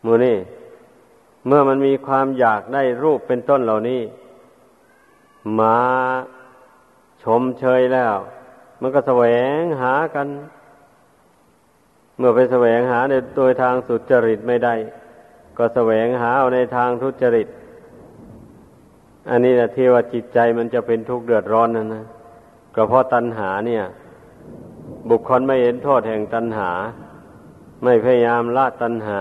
[0.05, 0.37] มูนี่
[1.47, 4.03] เมื่อมันมีความอยากได้รูปเป็นต้นเหล่านี้
[5.59, 5.79] มา
[7.23, 8.15] ชมเชยแล้ว
[8.81, 9.25] มันก็แสว
[9.59, 10.29] งหากัน
[12.19, 14.75] เมื่อไปแสวงหาในโดยทางสุจริตไม่ได้
[15.59, 17.49] ก็แสวงหาเอาในทางทุจริต
[19.31, 22.05] อันนี้นะที่ว่าจิตใจมันจะเป็นทุกข์เดือดร้อนนั่นนะ
[22.75, 23.85] ก็เพราะตัณหาเนี่ย
[25.11, 26.71] บุคคลไม่เห็นโทษแห่งตัณหา
[27.85, 29.11] ไม่พยายามละตัณห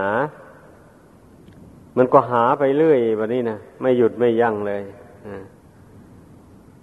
[1.96, 4.82] มันก็หาไปเรื่อยแบบนี้นะไม่หยุดไม่ยั้งเลย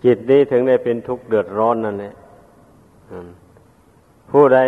[0.04, 2.14] จิตนี้ถึงได้เป็นทุกข์เดือดร้อนนั่นแหละ
[4.32, 4.60] ผู้ใด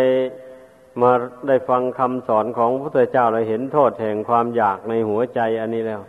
[1.02, 1.12] มา
[1.48, 6.00] ได้ฟังคำสอนของพระพุทธเจ้าแล้วเห็นโทษแห่งความอยากในหัวใจอันนี้แล้ว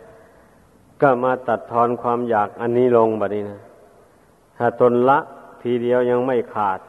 [1.02, 3.60] ก็มาตัดทอนความอยากอันนี้ลงแบบนี้นะ
[4.58, 5.18] ถ้าตนละ
[5.62, 6.80] ทีเดียวยังไม่ขาด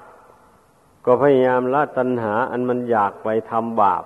[1.06, 4.04] ก็พยายามละตัณหาอันมันอยากไปทำบาป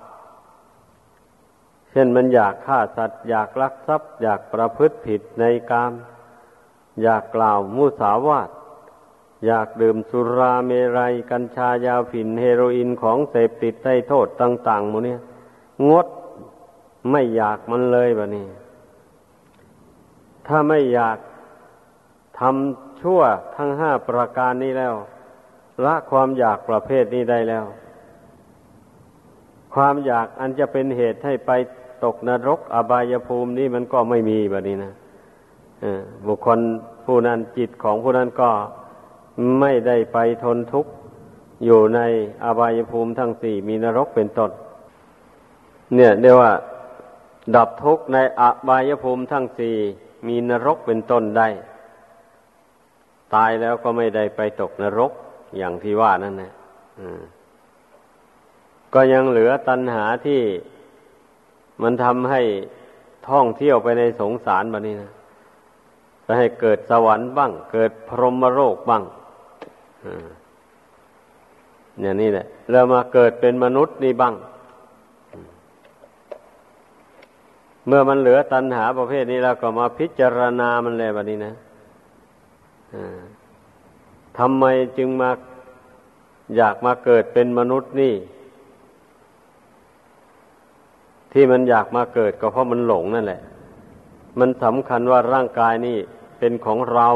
[1.94, 5.92] เช่นมันอยากฆ่าสัตว์ อยากลักทรัพย์ อยากประพฤติผิดในกาม
[7.02, 8.50] อยากกล่าวมุสาวาท
[9.46, 15.20] อยากดื่มสุราเมรัย กัญชายาฝิ่นเฮโรอีนของเสพติดได้โทษต่างๆหมดเนี่ย
[15.90, 16.06] งด
[17.10, 18.46] ไม่อยากมันเลยแบบนี้
[20.46, 21.18] ถ้าไม่อยาก
[22.40, 23.20] ทำชั่ว
[23.56, 24.94] ทั้งห้าประการนี้แล้ว
[25.84, 27.64] ละความอยากประเภทนี้ได้แล้ว
[29.74, 31.50] ความอยากอันจะเป็นเหตุให้ไป
[32.04, 34.92] ตกนรก อบายภูมินี่มันก็ไม่มีแบบนี้นะ
[36.26, 36.58] บุคคล
[37.06, 38.50] ผู้นั้นจิตของผู้นั้นก็
[39.60, 40.92] ไม่ได้ไปทนทุกข์
[41.64, 42.00] อยู่ใน
[42.44, 44.50] อบายภูมิทั้งสี่มีนรกเป็นต้น
[45.94, 46.52] เนี่ยเรียกว่า
[47.56, 49.76] ดับทุกข์ในอบายภูมิทั้งสี่
[50.26, 51.48] มีนรกเป็นต้นได้
[53.34, 55.12] ตายแล้วก็ไม่ได้ไปตกนรก
[55.56, 56.52] อย่างที่ว่านั่นนะ
[58.94, 60.40] ก็ยังเหลือตัณหาที่
[61.82, 62.42] มันทำให้
[63.28, 65.10] ท่องเที่ยวไปในสงสารแบบนี้นะ
[66.24, 69.02] จะให้เกิดสวรรค์บ้าง เกิดพรหมโลกบ้าง
[72.00, 74.34] อย่างนี้แหละเรามาเกิดเป็นมนุษย์นี่บ้าง
[77.86, 81.54] เมื่อมันเหลือตัณหาประเภทนี้แล้วก็มาพิจารณามันเลยแบบนี้นะ
[84.38, 84.64] ทำไม
[84.98, 85.30] จึงมา
[86.56, 88.14] อยากมาเกิดเป็นมนุษย์นี่
[91.36, 93.40] ที่มันอยากมาเกิดก็เพราะมันหลงนั่นแหละ
[94.38, 95.98] มันสำคัญว่าร่างกายนี่
[96.38, 97.08] เป็นของเรา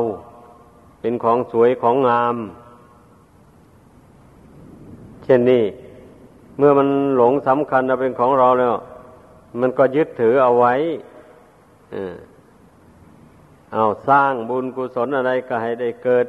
[1.01, 2.37] เป็นของสวยของงาม
[5.25, 5.65] เช่นนี้
[6.59, 8.75] เมื่อมันหลงสำคัญว่าเป็นของเราแล้ว
[9.61, 10.75] มันก็ยึดถือเอาไว้
[13.75, 16.27] เอาสร้างบุญกุศลอะไรก็ให้ได้เกิด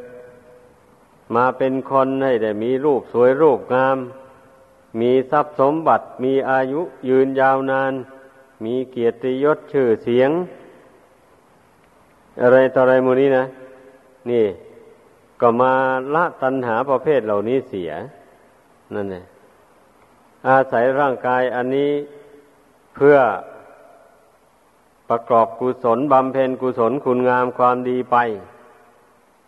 [1.36, 3.98] มาเป็นคนให้ได้มีรูปสวยรูปงาม
[5.00, 7.94] มีทรัพย์สมบัติมีอายุยืนยาวนาน
[8.66, 10.32] มีเกียรติยศชื่อเสียง
[12.42, 13.46] อะไรต่ออะไรมูนี้นะ
[14.30, 14.46] นี่
[15.42, 15.74] ก็มา
[16.16, 17.92] ละตัณหาประเภทเหล่านี้เสีย
[18.96, 19.26] นั่นเอง
[20.48, 21.92] อาศัยร่างกายอันนี้
[22.96, 23.18] เพื่อ
[25.10, 28.18] ประกอบกุศลบำเพ็ญกุศลคุณงามความดีไป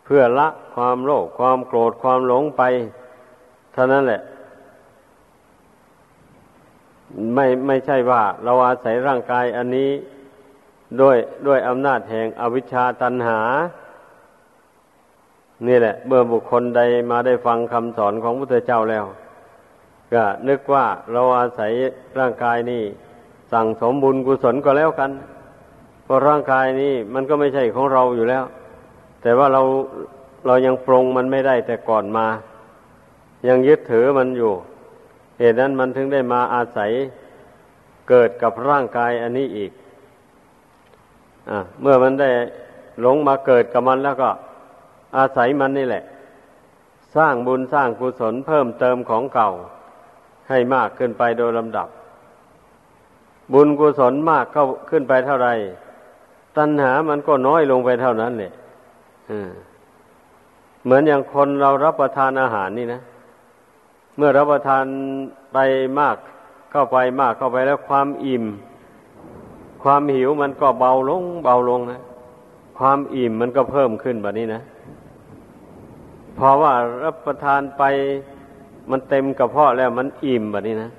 [0.05, 2.61] เพื่อละความโลภความโกรธความหลงไป
[3.73, 4.21] เท่านั้นแหละ
[7.35, 9.91] ไม่ไม่ใช่ว่าเราอาศัยร่างกายอันนี้
[11.01, 13.39] ด้วยด้วยอำนาจแห่งอวิชชาตันหา
[15.67, 19.05] นี่แหละ เมื่อบุคคลใดมาได้ฟังคำสอนของพระพุทธเจ้าแล้ว
[20.13, 21.71] ก็นึกว่าเราอาศัย
[22.19, 22.83] ร่างกายนี่
[23.53, 25.11] สั่งสมบุญกุศลก็แล้วกัน
[26.03, 28.43] เพราะร่างกายนี้มันก็ไม่ใช่ของเราอยู่แล้ว
[29.21, 29.61] แต่ว่าเรา
[30.47, 32.27] เรายังปรงมันไม่ได้แต่ก่อนมา
[33.47, 34.53] ยังยึดถือมันอยู่
[35.41, 36.91] เหตุนั้นมันถึงได้มาอาศัย
[38.09, 39.71] เกิดกับร่างกายอันนี้อีก
[41.49, 41.51] อ
[41.81, 42.29] เมื่อมันได้
[43.01, 44.29] หลงมาเกิดกับมันแล้วก็
[45.17, 46.03] อาศัยมันนี่แหละ
[47.15, 49.49] สร้างบุญสร้างกุศลเพิ่มเติมของเก่า
[50.49, 51.87] ให้มากขึ้นไปโดยลำดับ
[53.53, 55.49] บุญกุศลมากเข้าขึ้นไปเท่าไร
[56.57, 58.53] ตัณหามันก็น้อยลงไปเท่านั้นเนี่ย
[60.83, 63.01] เหมือนอย่างคนเรารับประทานอาหารนี่นะ
[64.17, 64.85] เมื่อรับประทาน
[65.53, 65.57] ไป
[65.99, 66.17] มาก
[66.71, 68.45] เข้าไปมากเข้าไปแล้วความอิ่ม
[69.83, 72.01] ความหิวมันก็เบาลง เบาลงนะ
[72.79, 74.61] ความอิ่มมันก็เพิ่มขึ้นแบบนี้นะ
[76.35, 77.83] เพราะว่ารับประทานไป
[78.91, 80.91] มันเต็มกระเพาะแล้วมันอิ่มแบบนี้นะ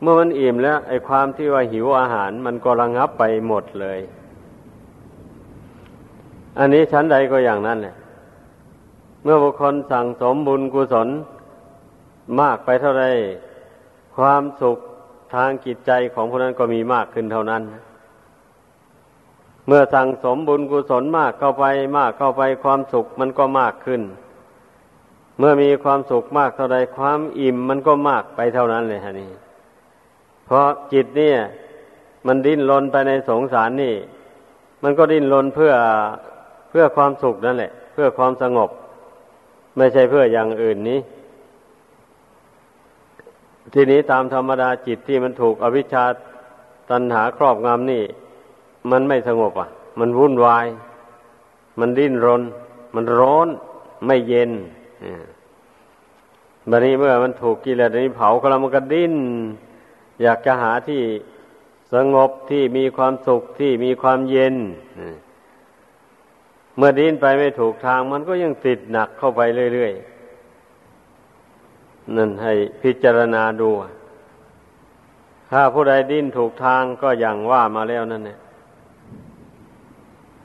[0.00, 3.98] เมื่อมันอิ่มแล้ว ไอ้ความที่ว่าหิวอาหารมันก็ระงับไปหมดเลย
[6.58, 7.94] อันนี้ชั้นใดก็อย่างนั้นแหละ
[9.22, 11.08] เมื่อบุคคลสั่งสมบุญกุศล
[12.40, 13.04] มากไปเท่าไร
[14.16, 14.78] ความสุข
[15.34, 17.62] ทางจิตใจของคนนั้นก็มีมากขึ้นเท่านั้น
[19.66, 21.64] เมื่อสั่งสมบุญกุศลมากเข้าไป
[21.98, 24.02] มากเข้าไปความสุขมันก็มากขึ้น
[25.38, 29.30] เมื่อมีความสุขมากเท่าใดความอิ่มมันก็มากไปเท่านั้นเลยฮะนี่
[30.46, 31.36] เพราะจิตเนี่ย
[32.26, 33.94] มันดิ้นรนไปในสงสารนี่
[34.82, 35.72] มันก็ดิ้นรนเพื่อ
[36.70, 38.70] เพื่อความสุขนั่นแหละ เพื่อความสงบ
[39.76, 40.98] ไม่ใช่เพื่ออย่างอื่นนี้
[43.72, 46.04] ทีนี้ตามธรรมดาจิตที่มันถูกอวิชชา
[46.90, 48.04] ตัณหาครอบงำนี่
[48.90, 49.68] มันไม่สงบอะ
[50.00, 50.66] มันวุ่นวาย
[51.80, 52.42] มันดิ้นรน
[52.94, 53.48] มันร้อน
[54.06, 54.50] ไม่เย็น
[56.70, 59.14] บัดนี้เมื่อมันถูกกิเลสนี้เผาก็แล้วมันก็ดิ้น
[60.22, 61.02] อยากจะหาที่
[61.94, 64.54] สงบที่มีความสุขที่มีความเย็น
[66.76, 69.40] เมื่อดิ้นไปไม่ถูกทาง มันก็ยังติดหนักเข้าไป
[69.74, 70.13] เรื่อยๆ
[72.16, 72.52] นั่นให้
[72.82, 73.70] พิจารณาดู
[75.50, 78.38] ถ้าผู้ใดดิ้นถูกทางก็อย่างว่ามาแล้วนั่นเนี่ย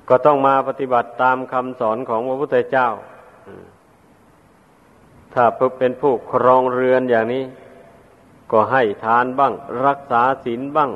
[0.10, 2.90] ก็ต้องมาปฏิบัติตามคำสอนของพระพุทธเจ้า
[5.34, 5.46] ถ้า
[5.78, 7.44] เป็นผู้ครองเรือนอย่างนี้
[8.52, 9.54] ก็ให้ทานบ้าง
[9.86, 10.92] รักษาศีลบ้าง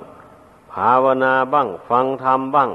[0.71, 2.69] ภาวนาบ้าง ฟังธรรมบ้าง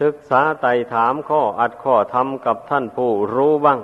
[0.00, 3.80] ศึกษาไต่ถามข้ออัดข้อธรรมกับท่านผู้รู้บ้าง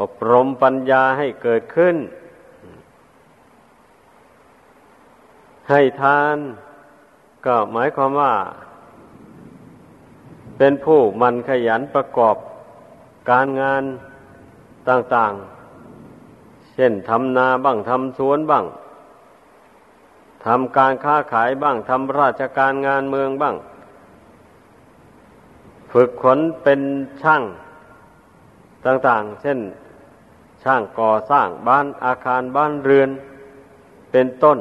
[0.00, 1.96] อบรมปัญญาให้เกิดขึ้น
[5.70, 6.36] ให้ทาน
[7.46, 8.34] ก็หมายความว่า
[10.58, 12.36] เป็นผู้มันขยันประกอบ
[13.30, 13.82] การงาน
[14.88, 18.64] ต่างๆ เช่นทำนาบ้างทำสวนบ้าง
[20.46, 23.56] ทำการค้าขายบ้างทำราชการงานเมืองบ้าง
[25.92, 26.80] ฝึกขนเป็น
[27.22, 27.42] ช่าง
[28.86, 29.58] ต่าง ๆ เช่น
[30.62, 33.10] ช่างก่อสร้างบ้านอาคารบ้านเรือน
[34.12, 34.58] เป็นต้น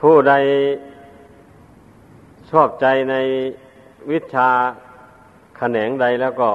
[0.00, 0.34] ผู้ใด
[2.50, 3.14] ชอบใจใน
[4.10, 4.48] วิชา
[5.58, 6.48] แขนงใดแล้วก็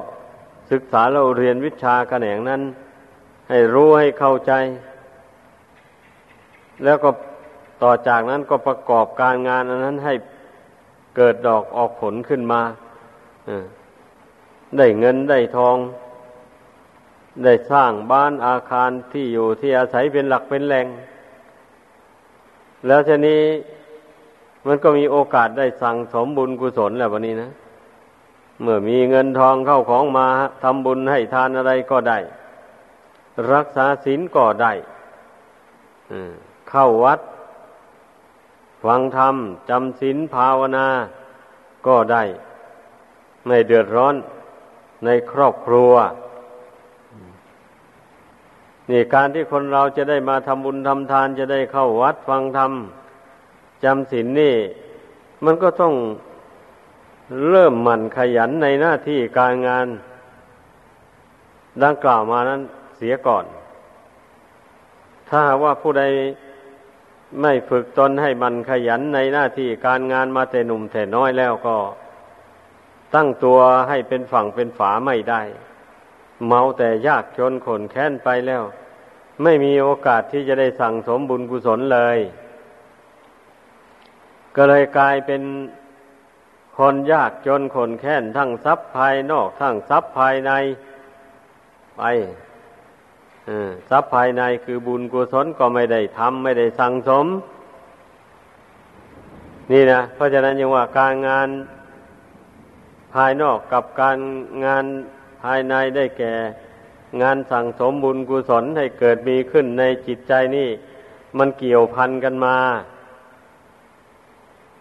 [0.71, 2.61] ศึกษาเราเรียนวิชาแขนงนั้น
[3.49, 4.53] ให้รู้ให้เข้าใจ
[6.83, 7.09] แล้วก็
[7.83, 10.13] ต่อจากนั้นก็ประกอบการงานอันนั้นให้
[11.15, 12.61] เกิดดอกออกผลขึ้นมา
[14.77, 15.77] ได้เงินได้ทอง
[17.43, 20.87] ได้สร้างบ้านอาคารที่อยู่ที่อาศัยเป็นหลักเป็นแหล่ง
[22.87, 23.41] แล้วทีนี้
[24.65, 27.51] มันก็มีโอกาสได้สั่งสมบุญกุศลแล้ววันนี้นะ
[28.61, 30.27] เมื่อมีเงินทองเข้าของมา
[30.63, 32.19] ทำบุญให้ทานอะไรก็ได้
[33.51, 34.73] รักษาศีลก็ได้
[36.69, 37.19] เข้าวัด
[38.83, 39.35] ฟังธรรม
[39.69, 40.87] จำศีลภาวนา
[41.87, 42.23] ก็ได้
[43.45, 44.15] ไม่เดือดร้อน
[45.05, 45.91] ในครอบครัว
[48.89, 52.71] นี่การที่คนเราจะได้มาทำบุญทำทานจะได้เข้าวัดฟังธรรม
[53.83, 54.55] จำศีลนนี่
[55.45, 55.93] มันก็ต้อง
[57.49, 59.87] เริ่มหมั่นขยันในหน้าที่การงาน
[61.83, 62.61] ดังกล่าวมานั้น
[62.97, 63.45] เสียก่อน
[65.29, 66.03] ถ้าว่าผู้ใด
[67.41, 71.77] ไม่ฝึกตนให้มันขยันในหน้าที่การงานมาแต่หนุ่มแต่น้อยแล้วก็
[73.15, 73.59] ตั้งตัว
[73.89, 75.41] ให้เป็นฝั่งเป็นฝาไม่ได้
[76.47, 78.63] เมาแต่ยากจนขนแค้นไปแล้ว
[79.43, 82.17] ไม่มีโอกาสที่จะได้สั่งสมบุญกุศลเลย
[84.55, 85.41] ก็เลยกลายเป็น
[86.77, 90.51] คนยากจนคนแค้นทั้งทรัพย์ภายนอกทั้งทรัพย์ภายใน
[91.97, 92.01] ไป
[93.89, 97.25] ทรัพย์ภายในคือบุญกุศลก็ไม่ได้ทำไม่ได้สั่งสม
[99.71, 101.49] นี่นะเพราะฉะนั้นยังว่าการงาน
[103.13, 104.17] ภายนอกกับการ
[104.65, 104.85] งาน
[105.41, 106.33] ภายในได้แก่
[107.21, 110.69] งานสั่งสมบุญกุศลให้เกิดมีขึ้นในจิตใจนี่
[111.37, 112.57] มันเกี่ยวพันกันมา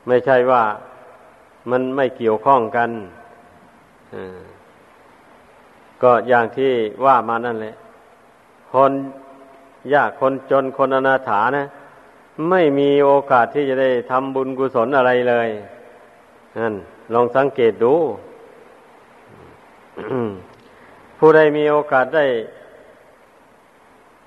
[0.06, 0.62] ไม่ใช่ว่า
[1.70, 2.90] มันไม่เกี่ยวข้องกัน
[6.02, 6.72] ก็อย่างที่
[7.04, 7.74] ว่ามานั่นแหละ
[8.72, 8.92] คน
[9.94, 11.64] ยากคนจนคนอนาถานะ
[12.50, 15.48] ไม่มีโอกาสที่จะได้ทำบุญกุศลอะไรเลย
[16.58, 16.74] นั่น
[17.14, 17.94] ลองสังเกตดู
[21.18, 22.26] ผู้ใดมีโอกาสได้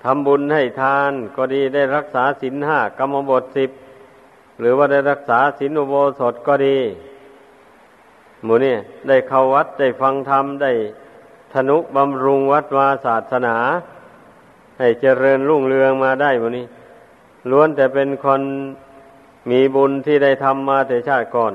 [0.04, 3.70] ทำบุญให้ทานก็ดีได้รักษาศีลห้ากรรมบทสิบ
[4.60, 6.78] หรือว่าได้รักษาศีลอุโบสถก็ดี
[8.44, 8.74] หมูนี่
[9.08, 10.72] ได้เข้าวัดได้ฟังธรรมได้
[11.52, 13.56] ธนุบำรุงวัดวาศาสนา
[14.78, 16.66] ให้เจริญรุ่งเรืองมาได้หมูนี้
[17.50, 18.42] ล้วนแต่เป็นคน
[19.50, 21.54] มีบุญที่ได้ทำมาแต่ชาติก่อน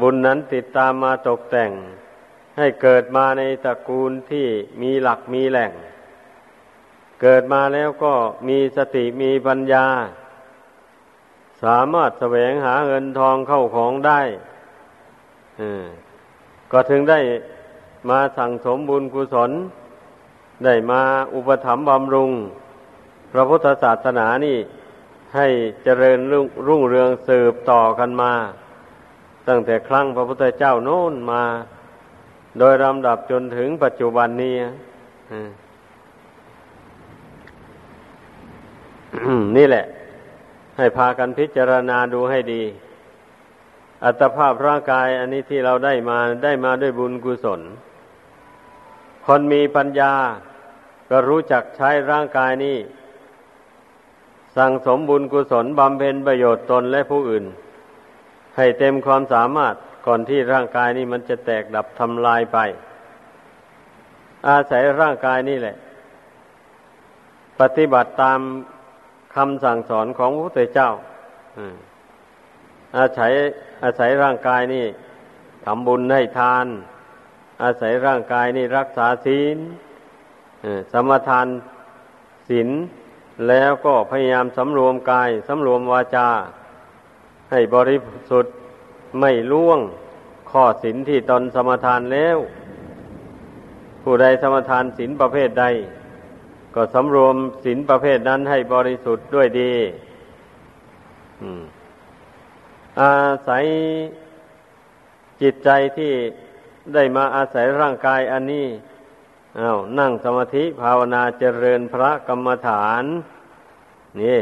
[0.00, 1.70] บุญนั้นติดตามมาตกแต่ง
[2.58, 4.46] ให้เกิดมาในตระกูลที่
[4.82, 5.72] มีหลักมีแหล่ง
[7.22, 8.14] เกิดมาแล้วก็
[8.48, 9.86] มีสติมีปัญญา
[11.62, 14.20] สามารถแสวงหาเงินทองเข้าของได้
[16.72, 17.20] ก็ถึงได้
[18.10, 19.50] มาสั่งสมบุญกุศล
[20.64, 21.02] ได้มา
[21.34, 22.30] อุปถัมภ์บำรุง
[23.32, 24.58] พระพุทธศาสนานี่
[25.36, 25.46] ให้
[25.84, 26.18] เจริญ
[26.66, 28.32] รุ่งเรืองสืบต่อกันมา
[29.48, 31.42] ตั้งแต่ครั้งพระพุทธเจ้าโน้นมา
[32.58, 34.54] โดยลำดับจนถึงปัจจุบันนี้
[39.56, 39.84] นี่แหละ
[40.76, 42.62] ให้พากันพิจารณาดูให้ดี
[44.04, 47.60] อัตภาพร่างกายอันนี้ที่เราได้มาได้มาด้วยบุญกุศล
[49.26, 50.12] คนมีปัญญา
[51.10, 52.76] ก็รู้จักใช้ร่างกายนี้
[54.56, 57.44] สั่งสมบุญกุศลบำเพ็ญประโยชน์ตนและผู้อื่น
[58.56, 59.74] ให้เต็มความสามารถ
[60.08, 62.58] ก่อนที่ร่างกายนี้มันจะแตกดับทำลายไป
[64.48, 65.76] อาศัยร่างกายนี่แหละ
[67.60, 68.40] ปฏิบัติตาม
[69.34, 70.90] คคำสั่งสอนของพระพุทธเจ้า
[72.98, 73.32] อาศัย
[73.84, 74.86] อาศัยร่างกายนี่
[75.64, 76.66] ทำบุญให้ทาน
[77.62, 79.58] อาศัยร่างกายนี่รักษาศีล
[80.92, 81.46] สมทาน
[82.48, 82.68] ศีล
[83.48, 86.28] แล้วก็พยายามสำรวมกายสำรวมวาจา
[87.50, 87.98] ให้บริ
[88.30, 88.54] สุทธิ์
[89.20, 89.80] ไม่ล่วง
[90.50, 92.38] ข้อศีลที่ตนสมทานแล้ว
[94.02, 95.64] ผู้ใดสมทานศีลประเภทใด
[96.74, 99.72] ก็สำรวมศีลประเภทนั้นให้บริสุทธิ์ด้วยดี
[103.00, 103.14] อา
[103.48, 103.64] ศัย
[105.42, 106.12] จิตใจที่
[106.94, 108.66] ได้มาอาศัยร่างกายอันนี้
[109.60, 113.04] อา้าวนั่งสมาธิภาวนาเจริญพระกรรมฐาน
[114.20, 114.38] นี่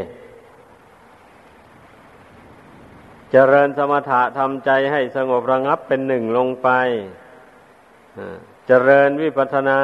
[3.32, 6.68] เจริญสมถะทำใจให้สงบระงับเป็นหนึ่งลงไป
[8.66, 9.80] เจริญวิปัสนา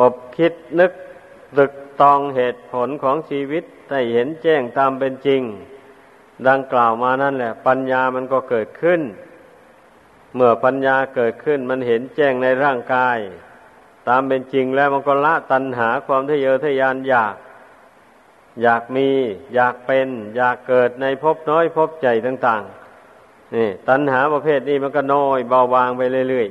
[0.00, 0.92] อบคิดนึก
[1.56, 5.42] ตึกตองเหตุผลของชีวิตให้เห็นแจ้งตามเป็นจริง
[6.48, 9.00] ดังกล่าวมานั่นแหละ ปัญญามันก็เกิดขึ้น
[10.34, 13.18] เมื่อปัญญาเกิดขึ้นมันเห็นแจ้งในร่างกาย
[14.08, 17.34] ตามเป็นจริงแล้วมันก็ละตัณหาความทะเยอทะยานอยาก
[18.62, 19.08] อยากมี
[19.54, 22.62] อยากเป็น อยากเกิดในภพน้อยภพใหญ่ต่าง
[23.08, 26.48] ๆ นี่ ตัณหาประเภทนี้มันก็น้อยเบาบางไปเรื่อย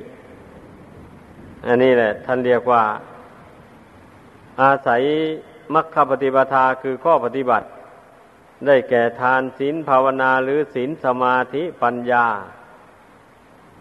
[0.82, 2.82] ๆ อันนี้แหละ ท่านเรียกว่า
[4.62, 5.02] อาศัย
[5.74, 7.66] มรรคปฏิปทาคือข้อปฏิบัติ
[8.66, 12.26] ได้แก่ทานศีลภาวนาหรือศีลสมาธิปัญญา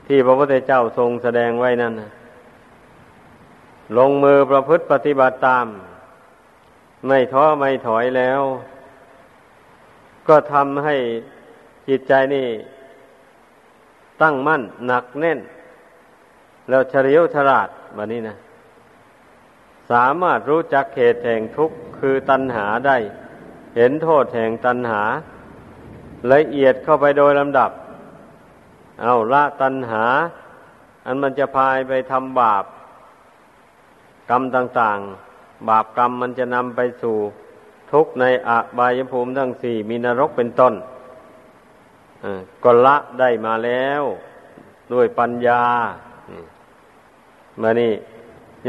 [0.08, 1.94] ที่พระพุทธเจ้าทรงแสดงไว้นั่น
[3.98, 5.66] ลงมือประพฤติปฏิบัติตาม
[7.08, 8.42] ไม่ท้อไม่ถอยแล้ว
[10.28, 10.96] ก็ทำให้
[11.88, 12.48] จิตใจนี่
[14.22, 15.40] ตั้งมั่นหนักแน่น
[16.70, 18.36] แล้วเฉลียวฉลาดแบบนี้นะ
[19.92, 22.98] สามารถรู้จักเหตุแห่งทุกข์คือตัณหาได้
[23.76, 25.02] เห็นโทษแห่งตัณหา
[26.34, 27.72] ละเอียดเข้าไปโดยลำดับ
[29.02, 30.04] เอาละตัณหา
[31.06, 32.66] อันมันจะพายไปทำบาป
[34.30, 35.31] กรรมต่าง ๆ
[35.70, 37.18] บาปกรรมมันจะนำไปสู่
[37.92, 40.74] ทุกข์ในอบายภูมิทั้งสี่มีนรกเป็นต้น
[42.64, 44.04] ก็ละได้มาแล้ว
[44.94, 45.64] ด้วยปัญญา
[47.62, 47.94] มานี่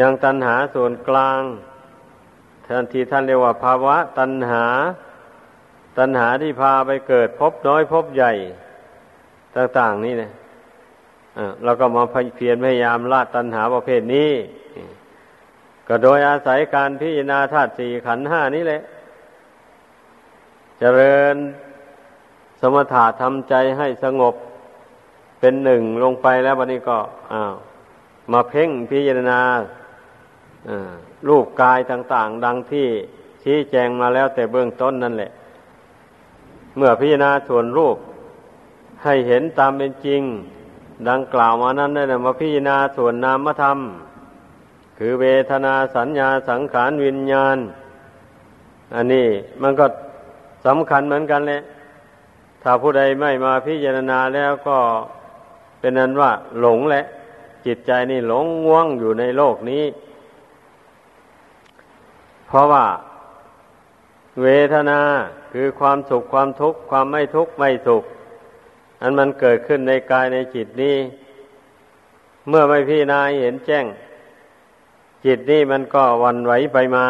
[0.01, 1.41] ยังตัณหาส่วนกลาง
[2.67, 4.65] ท่านทีท่านเรียกว่าภาวะตัณหา
[5.99, 8.33] ตัณหาที่พาไปเกิดพบน้อยพบใหญ่
[9.57, 10.31] ต่าง ๆ นี่นะ
[11.65, 12.05] เราก็มา
[12.37, 14.31] เพียรพยายามละตัณหาประเภทนี้
[15.89, 18.81] ก็โดยอาศัยการพิจารณาธาตุสี่ขันห้านี้แหละ
[20.79, 21.37] เจริญ
[22.61, 24.35] สมถะทำใจให้สงบ
[25.41, 26.99] เป็นหนึ่งลงไปแล้ววันนี้ก็
[27.33, 27.55] อ้าว
[28.33, 29.41] มาเพ่งพิจารณา
[31.29, 32.87] รูปกายต่าง ๆ ดังที่
[33.43, 35.31] ชี้แจงมาแล้วแต่เบื้องต้นนั่นแหละ
[36.77, 37.97] เมื่อพิจารณาส่วนรูป
[39.05, 40.23] ให้เห็นตามเป็นจริง
[41.09, 43.79] ดังกล่าวมานั้นได้มาพิจารณาส่วนนามธรรม
[45.05, 47.57] คือเวทนาสัญญาสังขารวิญญาณ
[48.95, 49.29] อันนี้
[49.63, 49.87] มันก็
[50.67, 51.61] สำคัญเหมือนกันเลย
[52.63, 54.79] ถ้าผู้ใดไม่มาพิจารณาแล้วก็
[55.79, 56.31] เป็นนั้นว่า
[56.61, 57.05] หลงแหละ
[57.67, 59.85] จิตใจนี่หลงง่วงอยู่ในโลกนี้
[62.47, 62.87] เพราะว่า
[64.43, 65.01] เวทนา
[65.53, 68.05] คือความสุขความทุกข์ความไม่ทุกข์ไม่สุข
[69.01, 70.97] อันมันเกิดขึ้นในกายในจิตนี้
[72.49, 73.87] เมื่อไม่พี่นายเห็นแจ้ง
[75.25, 77.07] จิตนี้มันก็วันไหวไปมา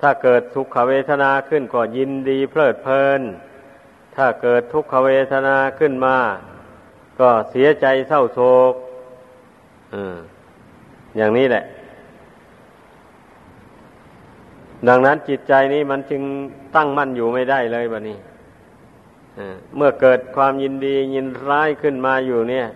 [0.00, 3.20] ถ้าเกิดทุกขเวทนาขึ้นก็ยินดีเพลิดเพลิน
[4.16, 6.16] ถ้าเกิดทุกขเวทนาขึ้นมา
[7.20, 8.40] ก็เสียใจเศร้าโศ
[8.72, 8.74] ก
[11.16, 11.64] อย่างนี้แหละ
[14.88, 16.22] ดังนั้นจิตใจนี้มันจึง
[16.76, 18.18] ตั้งมั่นอยู่ไม่ได้เลยบะนี้
[19.76, 22.66] เมื่อเกิดความยินดียินร้ายขึ้นมาอยู่เนี่ย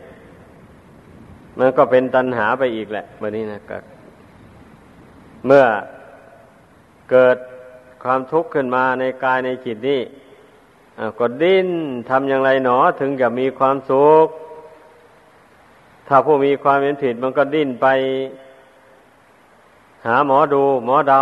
[1.58, 3.78] มันก็เป็นตัณหาไปอีกแหละแบบนี้นะก็
[5.46, 5.64] เมื่อ
[7.10, 7.36] เกิด
[8.02, 10.00] ความทุกข์ขึ้นมาในกายในจิตนี่
[11.18, 11.68] ก็ดิ้น
[12.10, 14.26] ทำอย่างไรหนอถึงจะมีความสุข
[16.08, 17.86] ถ้าผู้มีความเป็นผิดมันก็ดิ้นไป
[20.06, 21.20] หาหมอดู หมอเดา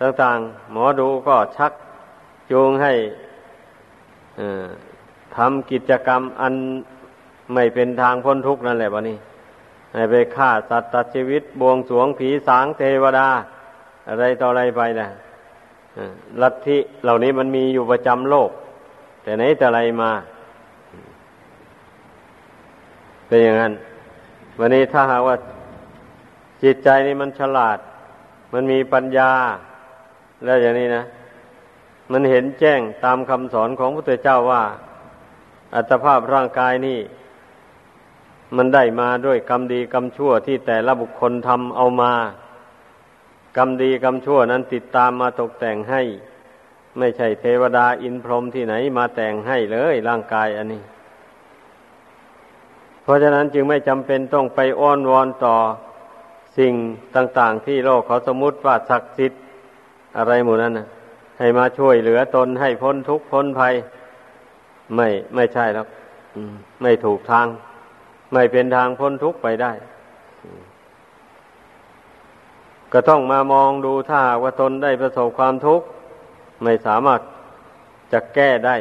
[0.00, 1.72] ต่างๆ หมอดูก็ชัก
[2.50, 2.92] จูงให้
[5.36, 6.54] ทำกิจกรรมอัน
[7.54, 9.18] ไม่เป็นทางพ้นทุกข์นั่นแหละวะนี่
[9.94, 13.28] ให้ไปฆ่าสัตว์ตัดชีวิตบวงสวงผีสางเทวดา
[14.08, 15.08] อะไรต่ออะไรไปนะ
[16.42, 18.50] ลัทธิเหล่านี้มันมีอยู่ประจำโลก
[19.22, 20.10] แต่ไหนแต่ไรมา
[23.26, 23.72] เป็นอย่างนั้น
[24.58, 25.36] วันนี้ถ้าหากว่า
[26.62, 27.78] จิตใจนี่มันฉลาด
[28.52, 29.30] มันมีปัญญา
[30.44, 31.02] แล้วอย่างนี้นะ
[32.12, 34.62] มันเห็นแจ้งตามคำสอนของพระพุทธเจ้าว่า
[35.74, 36.98] อัตภาพร่างกายนี่
[38.56, 42.12] มันได้มาด้วยกรรมดีกรรมชั่วที่แต่ละบุคคลทำเอามา
[43.56, 46.02] กรรมดีกรรมชั่วนั้นติดตามมาตกแต่งให้
[46.98, 50.82] ไม่ใช่เทวดาอินพรหมที่ไหนมาแต่งให้เลยร่างกายอันนี้
[53.02, 55.56] เพราะฉะนั้นจึงไม่จำเป็นต้องไปอ้อนวอนต่อ
[56.58, 56.72] สิ่ง
[57.16, 59.40] ต่างๆ ที่โลกเขาสมมติว่าศักดิ์สิทธิ์
[60.18, 60.86] อะไรหมู่นั้นนะ
[61.38, 63.74] ให้มาช่วยเหลือตนให้พ้นทุกข์พ้นภัย
[64.96, 65.86] ไม่ไม่ใช่แล้ว
[66.82, 67.46] ไม่ถูกทาง
[68.32, 69.72] ไม่เป็นทางพ้นทุกข์ไปได้
[72.92, 75.86] ก็ต้องมามองดูถ้าว่าตนได้ประสบความทุกข์
[76.62, 77.20] ไม่สามารถ
[78.12, 78.76] จะแก้ได้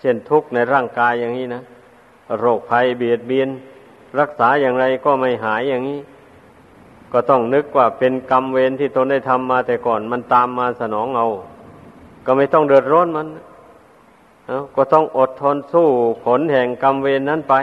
[0.00, 1.62] เช่นทุกข์ในร่างกายอย่างนี้นะ
[2.38, 3.48] โรคภัยเบียดเบียน
[4.18, 6.00] รักษาอย่างไรก็ไม่หายอย่างนี้
[7.12, 11.26] ก็ต้องนึกว่าเป็นกรรมเวรที่ตนได้ทำมาแต่ก่อนมันตามมาสนองเอา
[12.26, 13.26] ก็ไม่ต้องเดือดร้อนมัน
[14.76, 15.86] ก็ต้องอดทนสู้
[16.24, 17.54] ผลแห่งกรรมเวรนนั้นไป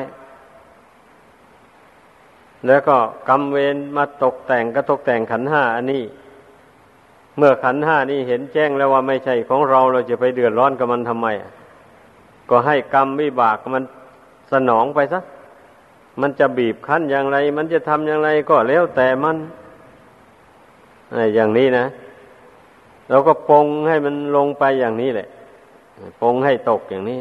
[2.67, 2.97] แล้วก็
[3.29, 6.03] กรรมเวรมาตกแต่งก็ตกแต่งขันห้าอันนี้
[7.37, 11.27] เมื่อขันห้านี้เห็นแจ้งแล้วว่าไม่ใช่ของเราเราจะไปเดือดร้อนกับมันทำไม
[12.49, 13.83] ก็ให้กรรมวิบากมัน
[14.51, 15.19] สนองไปซะ
[16.21, 19.37] มันจะบีบคั้นอย่างไร มันจะทำอย่างไรก็แล้วแต่มัน
[21.35, 21.85] อย่างนี้นะ
[23.09, 25.27] เราก็ปงให้มันลงไปอย่างนี้แหละ
[26.21, 27.19] ปงให้ตกอย่างนี้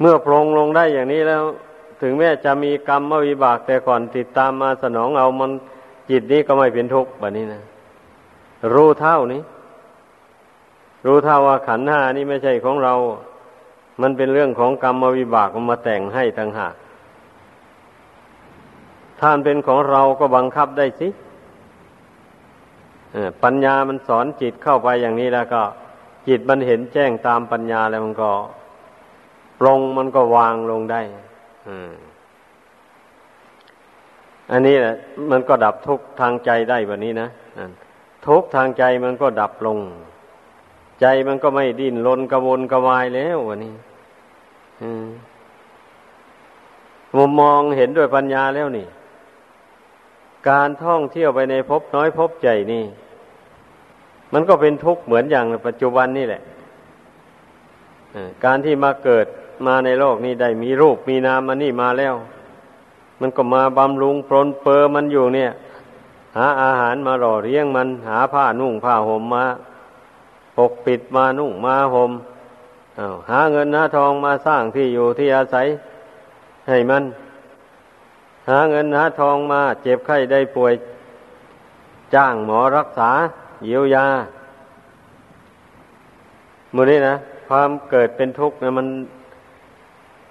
[0.00, 1.42] เมื่อปรงลงได้อย่างนี้แล้ว
[2.00, 5.50] ถึงแม้จะมีกรรมวิบากแต่ก่อนติดตามมาสนองเอามัน
[6.10, 7.62] จิตนี้ก็ไม่เป็นทุกข์แบบนี้นะ
[8.74, 9.42] รู้เท่านี้
[11.06, 12.94] รู้เท่าว่าขันห้านี่ไม่ใช่ของเรา
[14.02, 16.74] มันเป็นเรื่องของกรรมวิบากมันมาแต่งให้ต่างหาก
[19.20, 21.08] ถ้าเป็นของเราก็บังคับได้สิ
[23.42, 25.62] ปัญญามันสอนจิตเข้าไปอย่างนี้แล้วก็
[26.28, 28.30] จิตมันเห็นแจ้งตามปัญญาแล้วมันก็
[29.58, 31.00] ปรงมันก็วางลงได้
[34.52, 34.94] อันนี้แหละ
[35.30, 37.28] มันก็ดับทุกทางใจได้แบบนี้นะ
[38.26, 39.78] ทุกทางใจมันก็ดับลง
[41.00, 43.74] ใจมันก็ไม่ดิ้นรนกระวนกระวายแล้ววันนี้
[47.16, 48.86] มุมมองเห็นด้วยปัญญาแล้วนี่
[50.48, 52.84] การท่องเที่ยวไปในภพน้อยภพใหญ่นี่
[54.32, 56.42] มันก็เป็นทุกข์เหมือนอย่างปัจจุบันนี่แหละ
[58.44, 59.26] การที่มาเกิด
[59.66, 62.14] มาในโลกนี้ได้มีรูปมีนามมันนี่มาแล้ว
[63.20, 65.50] มันก็มาบำรุงปรนเปอมันอยู่เนี่ย
[66.36, 69.44] หาอาหารมาหล่อเลี้ยงมัน หาผ้านุ่งผ้าห่มมา
[70.56, 72.12] ปกปิดมานุ่งมาห่ม
[73.30, 75.66] หาเงินหาทองมาสร้างที่อยู่ที่อาศัย
[76.68, 77.02] ให้มัน
[78.48, 80.72] หาเงินหาทองมาเจ็บไข้ได้ป่วย
[82.14, 83.10] จ้างหมอรักษา
[83.64, 84.06] เยียวยา
[86.74, 87.14] มือนี้นะ
[87.48, 88.86] ความเกิดเป็นทุกข์นะมัน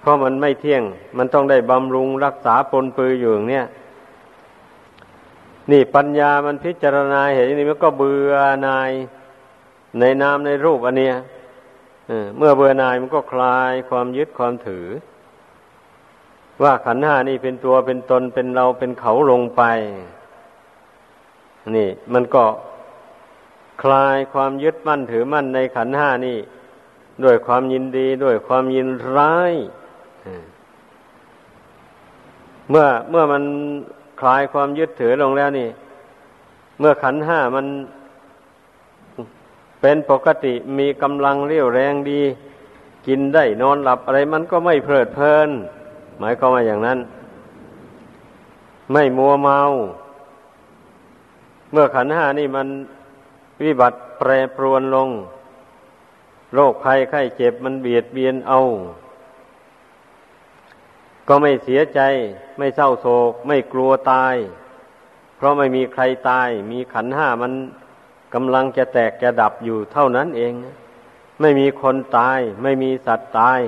[0.00, 0.82] เพราะมันไม่เที่ยง
[1.18, 3.66] มันต้องได้บำรุงรักษาปนปืออยู่อย่างเนี้ย
[5.70, 8.32] นี่ปัญญามันพิจารณาเห็นนี่มันก็เบื่อ
[8.66, 8.90] นาย
[9.98, 11.16] ในนามในรูปอันเนี้ย
[12.36, 14.86] เมื่อเบื่อนายมันก็คลายความยึดความถือ
[16.62, 19.62] ว่าขันห้านี่เป็นตัวเป็นตนเป็นเราเป็นเขาลงไป
[21.76, 22.44] นี่ มันก็
[23.82, 26.38] คลายความยึดมั่นถือมั่นในขันห้านี่
[27.24, 29.52] ด้วยความยินดีด้วยความยินร้าย
[32.70, 33.42] เมื่อเมื่อมัน
[34.20, 35.68] คลายความยึดถือลงแล้วนี่
[36.78, 37.66] เมื่อขันห้ามัน
[39.80, 42.22] เป็นปกติมีกำลังเรี่ยวแรงดี
[43.06, 45.48] กินได้นอนหลับอะไรมันก็ไม่เพลิดเพลิน
[46.18, 46.98] หมายความว่าอย่างนั้น
[48.92, 49.60] ไม่มัวเมา
[51.72, 52.68] เมื่อขันห้านี่มัน
[53.62, 55.08] วิบัติแปรปรวนลง
[56.54, 58.58] โรคภัยไข้เจ็บมันเบียดเบียนเอา
[61.28, 62.00] ก็ไม่เสียใจ
[62.60, 64.34] ไม่เศร้าโศก ไม่กลัวตาย
[65.36, 67.52] เพราะไม่มีใครตาย มีขันห้ามัน
[68.34, 70.52] กำลังจะแตกจะดับอยู่เท่านั้นเอง
[71.40, 73.60] ไม่มีคนตาย ไม่มีสัตว์ตาย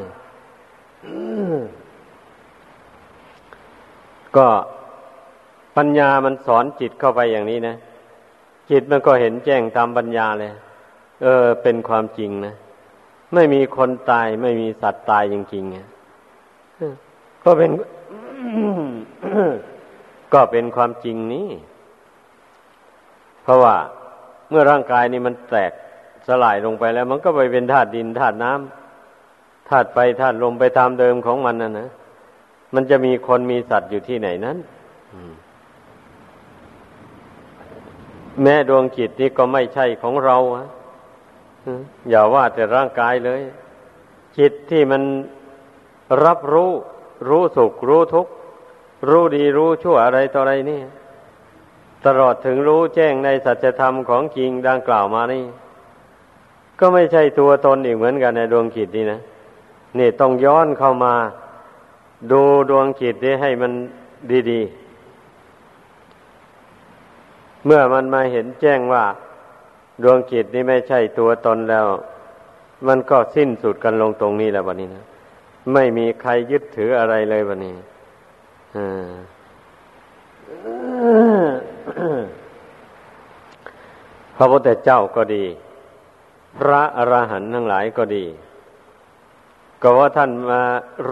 [4.36, 4.46] ก็
[5.76, 7.76] ปัญญามันสอนจิตเข้าไปอย่างนี้นะ
[8.70, 10.52] จิตมันก็เห็นแจ้งตามปัญญาเลย
[11.22, 12.54] เออ เป็นความจริงนะ
[13.34, 17.70] ไม่มีคนตาย ไม่มีสัตว์ตายจริงๆก็เป็น
[20.32, 21.48] ก็เป็นความจริงนี้
[23.42, 23.76] เพราะว่า
[24.50, 25.72] เมื่อร่างกายนี่มันแตก
[26.28, 31.88] สลายลงไปแล้ว มันก็ไปเป็นธาตุดินธาตุน้ำธาตุไปธาตุลมไปตามเดิมของมันน่ะนะ
[32.74, 34.56] มันจะมีคนมีสัตว์อยู่ที่ไหนนั้น
[38.42, 40.66] แม้ดวงจิตนี้ก็ไม่ใช่ของเราอะ
[42.08, 43.42] อย่าว่าแต่ร่างกายเลย
[44.38, 45.02] จิตที่มัน
[46.24, 46.72] รับรู้
[47.28, 48.32] รู้สุขรู้ทุกข์
[49.08, 50.80] รู้ดีรู้ชั่วอะไรต่ออะไรนี่
[52.06, 55.44] ตลอดถึงรู้แจ้งในสัจธรรมของจริงดังกล่าวมานี่
[56.78, 59.20] ก็ไม่ใช่ตัวตนอีกเหมือนกันในดวงจิตนี่นะ
[59.98, 61.14] นี่ต้องย้อนเข้ามา
[62.30, 63.72] ดูดวงจิตนี้ให้มัน
[64.50, 64.82] ดีๆ
[67.66, 69.04] เมื่อมันมาเห็นแจ้งว่า
[70.02, 71.86] ดวงจิตนี่ไม่ใช่ตัวตนแล้ว
[72.86, 75.04] มันก็สิ้นสุดกันลงตรงนี้แล้ววันนี้นะ
[75.72, 77.76] ไม่มีใครยึดถืออะไรเลยวันนี้
[84.36, 85.44] พระพุทธเจ้าก็ดี
[86.58, 88.24] พระอรหันต์ทั้งหลายก็ดี
[89.82, 90.62] ก็ว่าท่านมา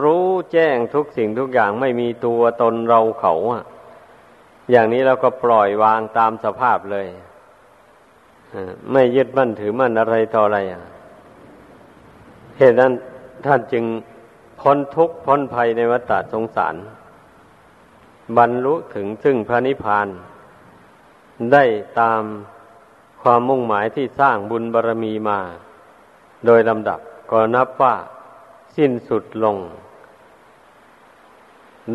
[0.00, 3.64] รู้แจ้งทุกสิ่งทุกอย่างไม่มีตัวตนเราเขาอะ
[4.70, 7.06] อย่างนี้เราก็ปล่อยวางตามสภาพเลย
[8.92, 10.82] ไม่ยึดมั่นถือมั่นอะไรต่ออะไรอะ
[12.58, 12.92] เหตุนั้น
[13.46, 13.84] ท่านจึง
[14.60, 16.74] พ้นทุกข์พ้นภัยในวัฏสงสาร
[18.36, 20.08] บรรลุถึงซึ่งพระนิพพาน
[21.52, 21.64] ได้
[22.00, 22.22] ตาม
[23.22, 25.40] ความมุ่งหมายที่สร้างบุญบารรมีมา
[26.46, 27.00] โดยลำดับ
[27.30, 27.94] ก็นับว่า
[28.76, 29.56] สิ้นสุดลง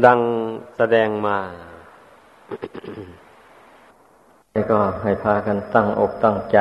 [0.05, 0.19] ดัง
[0.77, 1.39] แสดงมา
[4.71, 6.57] ก็ให้พากันตั้งอกตั้งใจ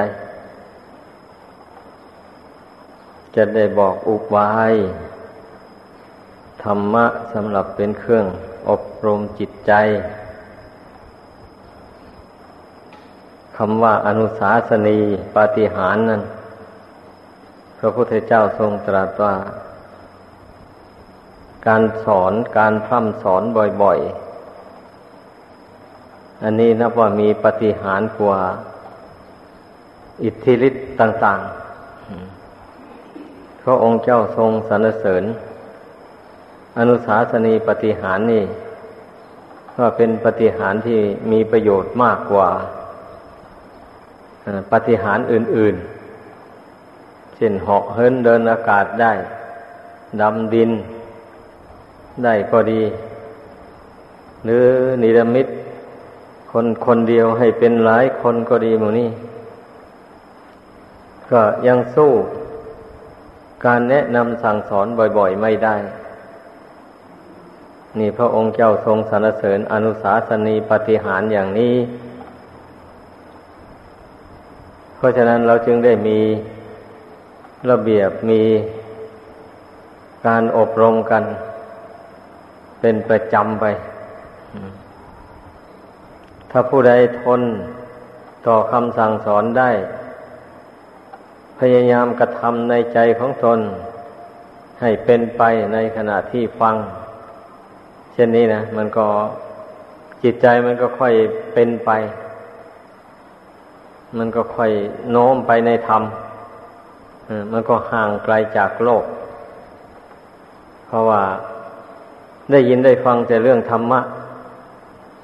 [3.34, 4.72] จะได้บอกอุบาย
[6.64, 8.26] ธรรมะสำหรับเป็นเครื่อง
[8.68, 9.72] อบรมจิตใจ
[13.56, 14.98] คำว่าอนุสาสนี
[15.34, 16.22] ปาฏิหารนั้น
[17.78, 19.34] พระพุทธเจ้าทรงตรัสว่า
[21.66, 23.42] การสอนการพร่ำสอน
[23.82, 28.38] บ่อยๆ อันนี้นับว่ามีปฏิหารกว่า
[30.22, 35.24] อิทธิฤทธิ์ต่างๆพระองค์เจ้าทรงสรรเสริญ
[36.78, 38.44] อนุสาสนีปฏิหารนี่
[39.78, 41.00] ว่าเป็นปฏิหารที่
[41.30, 42.48] มีประโยชน์มากกว่า
[44.72, 45.76] ปฏิหารอื่น
[46.56, 49.12] ๆ เช่นเหาะเฮินเดินอากาศได้
[50.20, 50.70] ดำดิน
[52.24, 52.82] ได้ก็ดี
[54.44, 54.64] หรือ
[55.02, 55.46] นิรมิต
[56.50, 59.10] คนคนเดียวให้เป็นหลายคนก็ดีหมูนี่
[61.30, 62.12] ก็ยังสู้
[63.66, 64.86] การแนะนำสั่งสอน
[65.18, 65.76] บ่อย ๆ ไม่ได้
[67.98, 71.74] นี่พระองค์เจ้าทรงสรรเสริญอนุสาสนีปฏิหารอย่างนี้
[74.96, 76.20] เพราะฉะนั้นเราจึงได้มี
[77.70, 78.42] ระเบียบมี
[80.26, 81.24] การอบรมกัน
[82.80, 83.64] เป็นประจำไป
[86.50, 86.92] ถ้าผู้ใด
[87.22, 87.40] ทน
[88.46, 89.70] ต่อคำสั่งสอนได้
[91.58, 93.58] พยายามกระทำในใจของตน
[94.80, 95.42] ให้เป็นไป
[95.72, 96.76] ในขณะที่ฟัง
[98.14, 99.06] เช่นนี้นะมันก็
[100.22, 101.12] จิตใจมันก็ค่อย
[101.52, 101.90] เป็นไป
[104.18, 104.70] มันก็ค่อย
[105.10, 106.02] โน้มไปในธรรม
[107.52, 109.04] มันก็ห่างไกลจากโลก
[110.86, 111.22] เพราะว่า
[112.50, 114.00] ได้ยินได้ฟังแต่เรื่องธรรมะ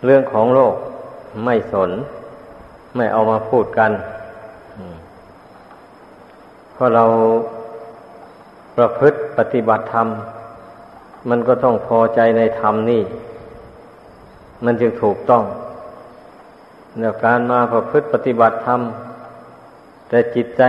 [0.04, 0.74] เรื่องของโลก
[1.44, 1.90] ไม่สน
[2.96, 3.90] ไม่เอามาพูดกัน
[6.72, 7.04] เพราะเรา
[8.76, 10.06] ประพฤติปฏิบัติธรรม
[11.28, 13.02] มันก็ต้องพอใจในธรรมนี่
[14.64, 15.44] มันจึงถูกต้อง
[16.98, 18.80] ในการมาประพฤติปฏิบัติธรรม
[20.08, 20.62] แต่จิตใจ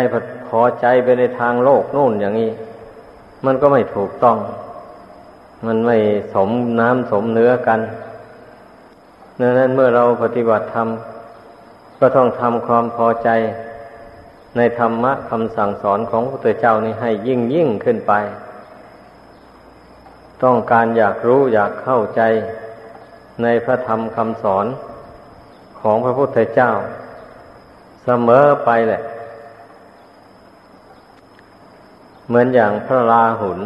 [0.50, 2.52] พอใจไปในทางโลกนู่นอย่างนี้
[3.46, 4.38] มันก็ไม่ถูกต้อง
[5.66, 5.98] มันไม่
[6.34, 6.50] สม
[6.80, 7.80] น้ำสมเนื้อกัน
[9.40, 10.88] ดังนั้นเมื่อเราปฏิบัติธรรม
[12.00, 13.30] ก็ต้องทำความพอใจ
[14.58, 18.14] ในธรรมะคำสั่งสอนของพระพุทธเจ้านี้ให้ยิ่งยิ่งขึ้นไป
[20.44, 22.22] ต้องการอยากรู้อยากเข้าใจ
[23.42, 24.66] ในพระธรรมคำสอน
[25.80, 26.72] ของพระพุทธเจ้า
[28.04, 29.02] เสมอไปแหละ
[32.28, 33.60] เหมือนอย่างพระลาหุน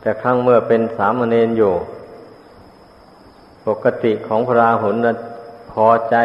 [0.00, 1.74] แต่ครั้งเมื่อเป็นสามเณรอยู่
[3.66, 5.16] ปกติของพระราหุลนะ
[5.72, 6.16] พอใจ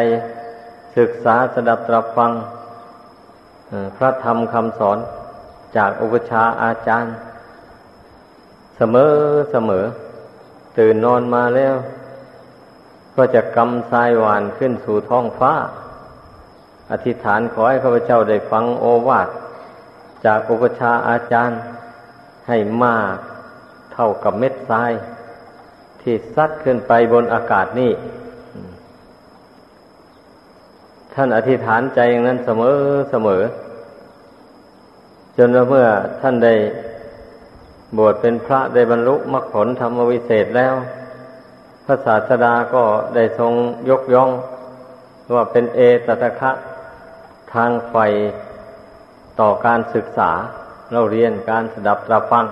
[0.96, 2.32] ศึกษาสดับตรับฟัง
[3.96, 4.98] พระธรรมคำสอน
[5.76, 7.12] จากอุปชาอาจารย์
[8.78, 9.12] เสมอ
[9.52, 9.84] เสมอ
[10.78, 11.74] ตื่นนอนมาแล้ว
[13.16, 15.54] ก็จะกำทรายหวานขึ้นสู่ท้องฟ้า
[16.90, 19.28] อธิษฐานขอให้ข้าพเจ้าได้ฟังโอวาท
[20.24, 21.60] จากอุปชาอาจารย์
[22.48, 23.16] ให้มาก
[23.92, 24.92] เท่ากับเม็ดทราย
[26.00, 27.92] ที่ซัดขึ้นไปบนอากาศนี่
[31.14, 32.76] ถ้ท่านอธิษฐานใจอย่างนั้นเสมอ
[33.10, 33.42] เสมอ
[35.36, 35.86] จนเมื่อ
[36.20, 36.54] ท่านได้
[37.96, 40.74] บวชเป็นพระได้บรรลุมรรคผลธรรมวิเศษแล้ว
[41.84, 42.84] พระศาสดาก็
[43.14, 43.52] ได้ทรง
[43.90, 44.30] ยกย่อง
[45.34, 46.50] ว่าเป็นเอตตะคะ
[47.52, 47.96] ทางไฟ
[49.40, 50.30] ต่อการศึกษา
[50.92, 52.44] เราเรียนการสดับตรับฟัง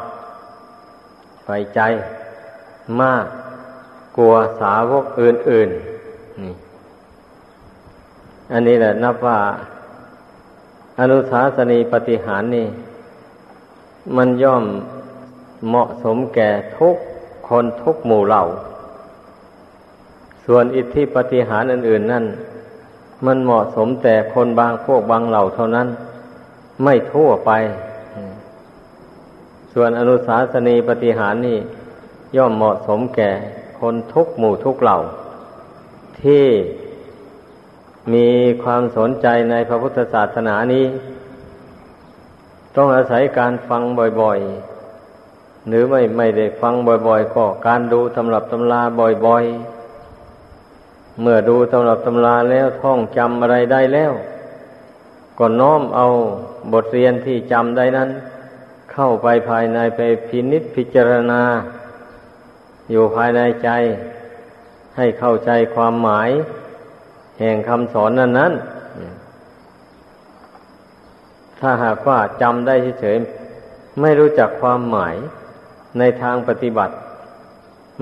[1.44, 1.80] ไฟใจ
[3.00, 3.24] มาก
[4.16, 6.54] กลัวสาวกอื่นๆนี่
[8.52, 9.38] อันนี้แหละนับว่า
[11.00, 12.66] อนุสาสนีปฏิหารนี่
[14.16, 14.64] มันย่อม
[15.68, 16.96] เหมาะสมแก่ทุก
[17.48, 18.44] คนทุกหมู่เหล่า
[20.46, 22.24] ส่วนอิทธิปฏิหารอื่น ๆนั่น
[23.26, 25.88] มันเหมาะสมแต่คนบางพวกบางเหล่าเท่านั้น
[26.82, 27.50] ไม่ทั่วไป
[29.72, 31.58] ส่วนอนุสาสนีปฏิหารนี่
[32.36, 33.30] ย่อมเหมาะสมแก่
[33.80, 34.98] คนทุกหมู่ทุกเหล่า
[36.22, 36.46] ที่
[38.12, 38.28] มี
[38.62, 40.84] ความสนใจในพระพุทธศาสนานี้
[42.76, 43.82] ต้องอาศัยการฟัง
[44.20, 44.75] บ่อยๆ
[45.68, 46.74] หรือไม่ไม่ได้ฟัง
[47.06, 48.82] บ่อย ๆ ก็การดูตำรับตำรา
[49.26, 49.44] บ่อย
[50.32, 54.12] ๆ เมื่อดูตำรับตำราแล้วท่องจำอะไรได้แล้ว
[55.38, 56.06] ก็น้อมเอา
[56.72, 58.10] บทเรียนที่จำได้นั้น
[58.92, 61.42] เข้าไปภายในไปพินิษพิจารณา
[62.90, 63.68] อยู่ภายในใจ
[64.96, 66.30] ให้เข้าใจความหมาย
[67.38, 68.52] แห่งคำสอนนั้นนั้น
[71.60, 75.16] ถ้าหากว่าจำได้เฉยๆไม่รู้จักความหมาย
[75.98, 76.94] ในทางปฏิบัติ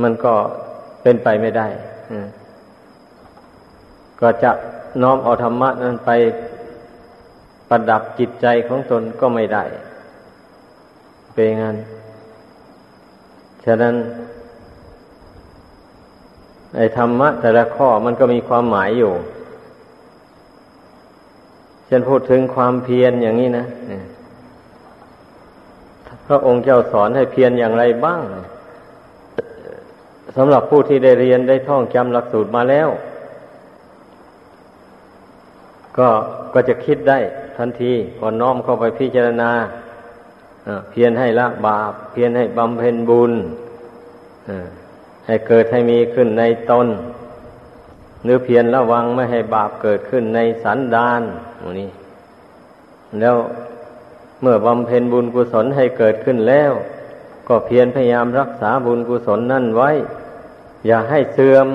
[0.02, 0.34] มันก็
[1.02, 1.68] เป็นไปไม่ได้
[4.20, 4.50] ก็จะ
[5.02, 6.10] น้อมเอาธรรมะนั้นไป
[7.68, 9.64] ประดับจิตใจของตนก็ไม่ได้
[11.32, 11.76] เป็นงั้น
[13.64, 13.94] ฉะนั้น
[16.76, 19.12] ไอ้ธรรมะแต่ละข้อมันก็มีความหมายอยู่
[21.86, 23.64] เช่นพูดถึงความเพียรอย่างนี้นะ
[26.26, 28.22] พระองค์เจ้าสอนให้เพียรอย่างไรบ้าง
[30.36, 32.88] สำหรับผู้ที่ได้เรียนได้ท่องจำหลักสูตรมาแล้ว
[35.98, 36.08] ก็
[36.54, 37.18] ก็จะคิดได้
[37.56, 39.50] ทันทีพอน้อมเข้าไปพิจารณา
[40.90, 43.32] เพียรให้ละบาป เพียรให้บำเพ็ญบุญ
[45.26, 46.88] ให้เกิดให้มีขึ้นในตน
[48.24, 51.22] หรือเพียรระวังไม่ให้บาปเกิดขึ้นในสันดาน
[51.80, 51.90] นี้
[53.20, 53.36] แล้ว
[54.40, 56.72] เมื่อบำเพ็ญบุญกุศลให้เกิดขึ้นแล้ว
[57.48, 59.90] ก็เพียรพยายามรักษาบุญกุศลนั่นไว้
[60.86, 61.68] อย่าให้เสื่อม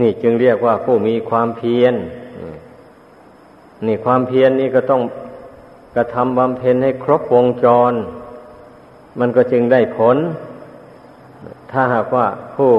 [0.00, 1.94] นี่จึงเรียกว่าผู้มีความเพียร
[3.86, 5.02] นี่ความเพียรนนี่ก็ต้อง
[5.94, 7.92] กระทำบำเพ็ญให้ครบวงจร
[9.20, 10.16] มันก็จึงได้ผล
[11.70, 12.26] ถ้าหากว่า
[12.56, 12.72] ผู้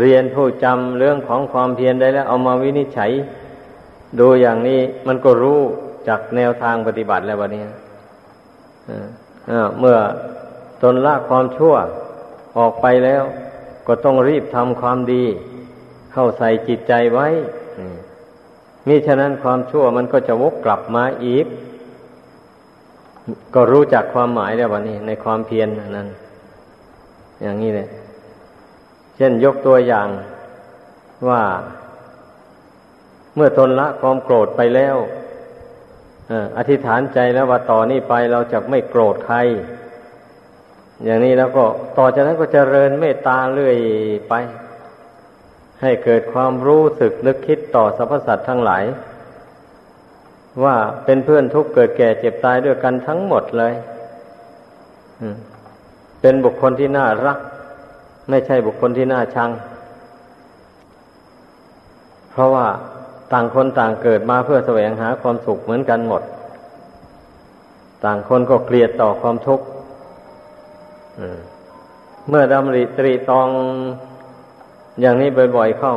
[0.00, 3.10] เรียนผู้จำเรื่องของความเพียรได้แล้ว เอามาวินิจฉัย
[4.18, 5.60] ดูอย่างนี้มันก็รู้
[6.08, 7.64] จากแนวทางปฏิบัติแล้ววันนี้
[9.78, 9.96] เมื่อ
[10.82, 11.74] ตนละความชั่ว
[12.58, 13.22] ออกไปแล้ว
[13.86, 15.24] ก็ต้องรีบทำความดี
[16.12, 17.28] เข้าใส่จิตใจไว้
[18.88, 21.46] มิฉะนั้นความชั่วมันก็จะวกกลับมาอีก
[23.54, 26.08] ก็รู้จักความหมายแล้ววันนี้ ในความเพียรนั้น
[27.42, 27.88] อย่างนี้เลย
[29.16, 30.08] เช่นยกตัวอย่าง
[31.28, 31.42] ว่า
[33.34, 34.96] เมื่อทนละความโกรธไปแล้ว
[36.56, 39.36] อธิษฐานใจแล้วว่าต่อนนี้ไปเราจะไม่โกรธใคร
[41.04, 41.64] อย่างนี้แล้วก็
[41.98, 43.76] ต่อจากนั้นก็จเจริญเมตตาเรื่อย
[44.28, 44.34] ไป
[45.82, 48.84] ให้เกิดความรู้สึกนึกคิดต่อสรรพสัตว์ทั้งหลาย
[50.64, 53.74] ว่าเป็นเพื่อนทุกเกิดแก่เจ็บตายด้วยกันทั้งหมดเลย
[56.20, 57.38] เป็นบุคคลที่น่ารัก
[58.30, 59.50] ไม่ใช่บุคคลที่น่าชัง
[62.30, 62.66] เพราะว่า
[63.32, 66.22] ต่างคนต่างเกิดมาเพื่อแสวงหาความสุขเหมือนกันหมด
[68.04, 69.64] ต่างคนก็เกลียดต่อความทุกข์
[72.28, 73.48] เมื่อดำริตรีตอง
[75.00, 75.94] อย่างนี้บ่อยๆเข้า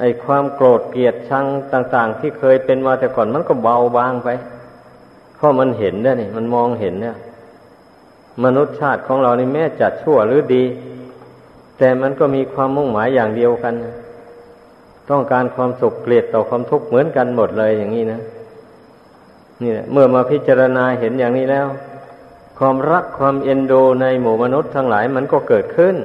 [0.00, 4.28] ไอ้ความโกรธเกลียดชังต่าง ๆ ที่เคยเป็นมาแต่ก่อนมันก็เบาบางไป
[5.36, 7.16] เพราะมันเห็นได้นี่ มันมองเห็นเนี่ย
[8.44, 10.64] มนุษย์ชาติของเรานี่แม้จะชั่วหรือดี
[11.78, 13.74] แต่มันก็มีความมุ่งหมายอย่างเดียวกัน
[15.10, 18.20] ต้องการความสุขเกลียดต่อความทุกข์เหมือนกันหมดเลยอย่างนี้นะ
[19.62, 21.66] นี่แหละเมื่อมาพิจารณาเห็นอย่างนี้แล้ว
[22.58, 25.96] ความรักความเอ็นดูในหมู่มนุษย์ทั้งหลายมันก็เกิดขึ้น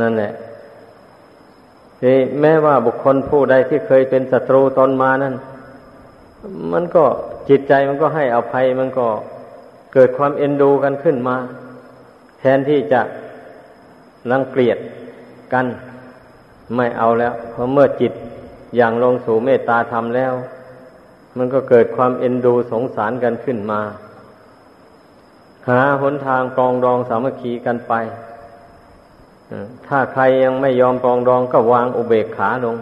[0.00, 0.32] นั่นแหละ
[2.40, 5.34] แม้ว่าบุคคลผู้ใดที่เคยเป็นศัตรูตนมานั้น
[6.72, 7.04] มันก็
[7.48, 9.06] จิตใจมันก็ให้อภัยมันก็
[9.94, 11.36] เกิดความเอ็นดูกันขึ้นมา
[12.38, 13.00] แทนที่จะ
[14.30, 14.78] รังเกียจ
[15.52, 15.66] กัน
[16.76, 18.12] ไม่เอาแล้ว เพราะเมื่อจิต
[18.76, 20.34] อย่างลงสู่เมตตาธรรมแล้ว
[21.36, 23.80] มันก็เกิดความเอ็นดูสงสารกันขึ้นมา
[25.68, 27.92] หาหนทางปรองดองสามัคคีกันไป
[29.86, 32.76] ถ้าใครยังไม่ยอมปรองดองก็วางอุเบกขาลง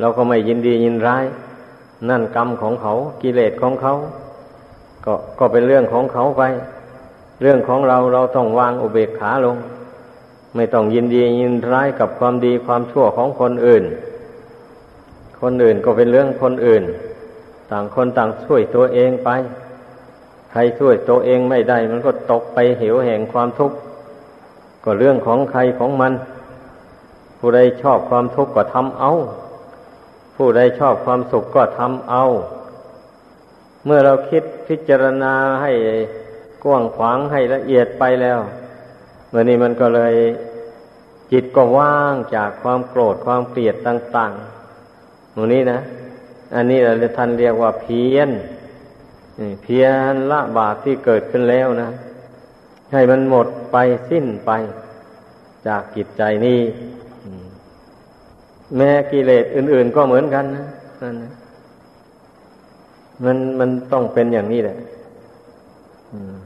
[0.00, 1.24] เราก็ไม่ยินดียินร้าย
[2.08, 3.94] นั่นกรรมของเขากิเลสของเขา
[5.04, 6.42] ก็ก็เป็นเรื่องของเขาไป
[7.42, 9.56] เรื่องของเราเราต้องวางอุเบกขาลง
[10.56, 13.84] ไม่ต้องยินดียินร้ายกับความดีความชั่วของคนอื่น
[15.40, 16.84] คนอื่นก็เป็นเรื่องคนอื่น
[17.70, 19.30] ต่างคนต่างช่วยตัวเองไป
[20.50, 23.76] ใครช่วยตัวเองไม่ได้ มันก็ตกไปเหวแห่งความทุกข์
[24.84, 26.12] ก็เรื่องของใครของมัน
[27.38, 29.12] ผู้ใดชอบความทุกข์ก็ทำเอา
[30.36, 32.24] ผู้ใดชอบความสุขก็ทำเอา
[33.84, 35.72] เมื่อเราคิดพิจารณาให้
[36.64, 38.38] กว้างขวางให้ละเอียดไปแล้ว
[39.36, 40.14] เมื่อนี้มันก็เลย
[41.32, 45.80] จิตก็ว่างจากความโกรธความเกลียดต่างๆตรงนี้นะ
[46.54, 48.30] อันนี้เราท่านเรียกว่าเพียน
[49.62, 51.90] เพียนละบาปที่เกิดขึ้นแล้วนะ
[52.92, 53.76] ให้มันหมดไป
[54.10, 54.50] สิ้นไป
[55.66, 56.60] จากกิจใจนี้
[58.76, 60.66] แม้กิเลสอื่น ๆ ก็เหมือนกันนะ
[63.24, 64.76] มันมันต้องเป็นอย่างนี้แหละ